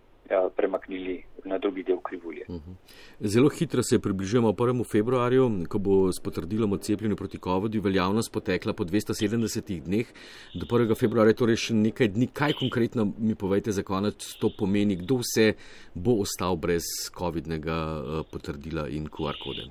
premaknili 0.57 1.23
na 1.45 1.59
drugi 1.59 1.83
del 1.83 1.99
krivulje. 2.03 2.45
Mhm. 2.49 2.73
Zelo 3.21 3.49
hitro 3.49 3.83
se 3.83 3.99
približujemo 3.99 4.53
1. 4.53 4.85
februarju, 4.93 5.51
ko 5.69 5.79
bo 5.79 6.13
s 6.13 6.21
potrdilom 6.21 6.73
o 6.73 6.77
cepljenju 6.77 7.17
proti 7.17 7.39
COVID-u 7.39 7.81
veljavnost 7.81 8.33
potekla 8.33 8.73
po 8.73 8.85
270 8.85 9.81
dneh. 9.81 10.07
Do 10.55 10.67
1. 10.67 10.95
februarja 10.95 11.35
torej 11.35 11.57
še 11.57 11.75
nekaj 11.75 12.09
dni. 12.09 12.31
Kaj 12.33 12.53
konkretno 12.63 13.13
mi 13.19 13.35
povejte 13.35 13.73
za 13.73 13.83
konec 13.83 14.35
to 14.41 14.51
pomeni? 14.59 14.97
Kdo 14.97 15.21
vse 15.25 15.53
bo 15.95 16.21
ostal 16.23 16.57
brez 16.57 16.85
COVID-nega 17.19 17.77
eh, 17.77 18.25
potrdila 18.33 18.89
in 18.89 19.09
QR 19.09 19.39
kode? 19.43 19.69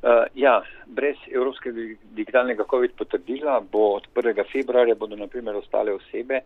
Uh, 0.00 0.24
ja, 0.34 0.62
brez 0.88 1.16
evropskega 1.28 1.82
digitalnega 2.16 2.64
COVID 2.64 2.94
potrdila 2.96 3.58
bo 3.60 3.98
od 3.98 4.06
1. 4.14 4.44
februarja 4.52 4.94
bodo 4.94 5.16
naprimer 5.16 5.56
ostale 5.56 5.92
osebe, 5.92 6.40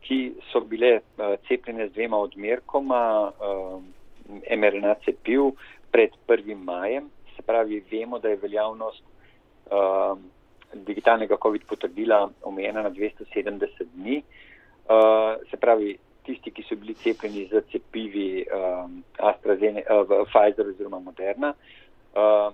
ki 0.00 0.34
so 0.52 0.60
bile 0.60 1.00
uh, 1.00 1.34
cepljene 1.48 1.88
z 1.88 1.92
dvema 1.92 2.18
odmerkoma 2.18 3.02
uh, 3.28 3.82
mRNA 4.56 4.94
cepiv 5.04 5.52
pred 5.90 6.10
1. 6.28 6.54
majem. 6.64 7.10
Se 7.36 7.42
pravi, 7.42 7.82
vemo, 7.90 8.18
da 8.18 8.28
je 8.28 8.36
veljavnost 8.42 9.02
uh, 9.70 10.18
digitalnega 10.74 11.36
COVID 11.42 11.66
potrdila 11.66 12.28
omejena 12.42 12.82
na 12.82 12.90
270 12.90 13.84
dni. 13.94 14.22
Se 15.50 15.56
pravi, 15.56 15.96
tisti, 16.26 16.50
ki 16.50 16.62
so 16.62 16.76
bili 16.76 16.94
cepljeni 16.94 17.46
z 17.50 17.62
cepivi 17.72 18.44
uh, 18.46 18.90
AstraZeneca, 19.18 20.00
uh, 20.00 20.26
Pfizer 20.30 20.68
oziroma 20.68 20.98
Moderna. 20.98 21.54
Uh, 22.14 22.52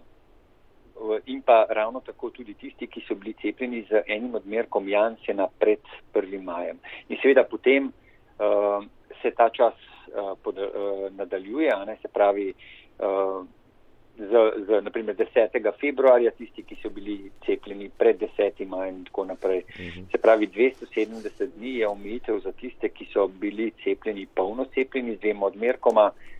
in 1.26 1.42
pa 1.42 1.66
ravno 1.68 2.00
tako 2.00 2.30
tudi 2.30 2.54
tisti, 2.54 2.87
ki 2.87 3.02
so 3.09 3.14
bili 3.14 3.35
cepljeni 3.42 3.87
z 3.90 4.02
enim 4.06 4.35
odmerkom 4.35 4.88
Jansena 4.88 5.48
pred 5.59 5.78
1. 6.14 6.42
majem. 6.42 6.78
In 7.09 7.18
seveda 7.22 7.44
potem 7.44 7.87
uh, 7.87 8.85
se 9.22 9.30
ta 9.30 9.48
čas 9.50 9.74
uh, 9.74 10.38
pod, 10.42 10.59
uh, 10.59 11.12
nadaljuje, 11.16 11.72
ne, 11.87 11.96
se 12.02 12.09
pravi 12.09 12.52
uh, 12.52 13.46
z, 14.16 14.32
z 14.66 14.80
naprimer 14.82 15.16
10. 15.16 15.72
februarja 15.80 16.30
tisti, 16.30 16.62
ki 16.62 16.78
so 16.82 16.90
bili 16.90 17.30
cepljeni 17.46 17.90
pred 17.98 18.20
10. 18.20 18.66
majem 18.66 18.96
in 18.96 19.04
tako 19.04 19.24
naprej. 19.24 19.62
Uh 19.68 19.80
mhm. 19.80 20.06
Se 20.12 20.18
pravi 20.18 20.48
270 20.48 21.46
dni 21.56 21.78
je 21.78 21.88
omejitev 21.88 22.40
za 22.40 22.52
tiste, 22.52 22.88
ki 22.88 23.09
so 23.12 23.26
bili 23.26 23.72
cepljeni, 23.85 24.26
polno 24.35 24.64
cepljeni 24.74 25.16
z 25.16 25.20
dvema 25.20 25.46
odmerkoma. 25.46 26.11
Eh, 26.16 26.36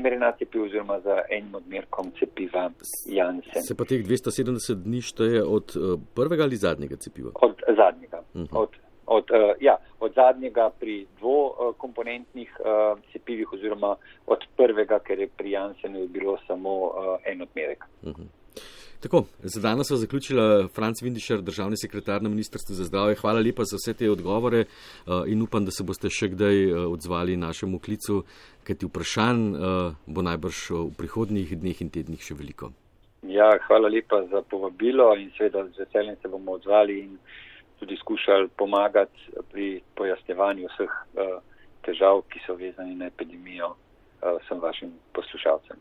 mRNA 0.00 0.32
cepiv 0.38 0.62
oziroma 0.62 1.00
z 1.00 1.16
enim 1.30 1.54
odmerkom 1.54 2.12
cepiva 2.18 2.70
Janssen. 3.06 3.62
Se 3.62 3.74
pa 3.74 3.84
teh 3.84 4.04
270 4.06 4.84
dni 4.84 5.02
šteje 5.02 5.42
od 5.42 5.76
uh, 5.76 5.98
prvega 6.14 6.44
ali 6.44 6.56
zadnjega 6.56 6.96
cepiva? 6.96 7.30
Od 7.34 7.62
zadnjega. 7.76 8.22
Uh 8.34 8.40
mhm. 8.40 8.48
-huh. 8.50 8.62
od, 8.62 8.70
od, 9.06 9.30
uh, 9.30 9.50
ja, 9.60 9.76
od 10.00 10.14
zadnjega 10.14 10.70
pri 10.80 11.06
dvokomponentnih 11.18 12.56
cepivih 13.12 13.52
oziroma 13.52 13.96
od 14.26 14.44
prvega, 14.56 14.98
ker 14.98 15.18
je 15.18 15.28
pri 15.36 15.50
Janssenu 15.50 16.06
bilo 16.08 16.38
samo 16.46 16.92
en 17.24 17.42
odmerek. 17.42 17.84
Uh 18.02 18.08
mhm. 18.08 18.22
-huh. 18.22 18.43
Tako, 19.04 19.24
za 19.38 19.60
danes 19.60 19.88
so 19.88 19.96
zaključila 19.96 20.68
Franc 20.68 21.02
Vindišer, 21.02 21.42
državni 21.42 21.76
sekretar 21.76 22.22
na 22.22 22.28
Ministrstvu 22.28 22.74
za 22.74 22.84
zdravje. 22.84 23.14
Hvala 23.14 23.40
lepa 23.40 23.64
za 23.64 23.76
vse 23.76 23.92
te 23.94 24.10
odgovore 24.10 24.60
uh, 24.60 25.28
in 25.28 25.42
upam, 25.42 25.64
da 25.64 25.70
se 25.70 25.84
boste 25.84 26.08
še 26.10 26.30
kdaj 26.32 26.60
uh, 26.64 26.78
odzvali 26.92 27.36
našemu 27.36 27.78
klicu, 27.84 28.22
kajti 28.64 28.88
vprašanj 28.88 29.42
uh, 29.50 29.92
bo 30.06 30.24
najbrž 30.24 30.60
v 30.70 30.86
prihodnjih 30.96 31.52
dneh 31.52 31.82
in 31.84 31.92
tednih 31.92 32.24
še 32.24 32.38
veliko. 32.38 32.72
Ja, 33.28 33.50
hvala 33.66 33.92
lepa 33.92 34.22
za 34.32 34.40
povabilo 34.40 35.12
in 35.20 35.28
seveda 35.36 35.66
z 35.68 35.84
veseljem 35.84 36.16
se 36.22 36.28
bomo 36.28 36.56
odzvali 36.56 36.98
in 37.04 37.18
tudi 37.78 38.00
skušali 38.00 38.48
pomagati 38.56 39.36
pri 39.52 39.82
pojasnevanju 40.00 40.68
vseh 40.72 40.92
težav, 41.84 42.22
ki 42.32 42.40
so 42.46 42.56
vezani 42.56 42.96
na 42.96 43.12
epidemijo 43.12 43.74
vsem 44.40 44.60
vašim 44.64 44.96
poslušalcem. 45.12 45.76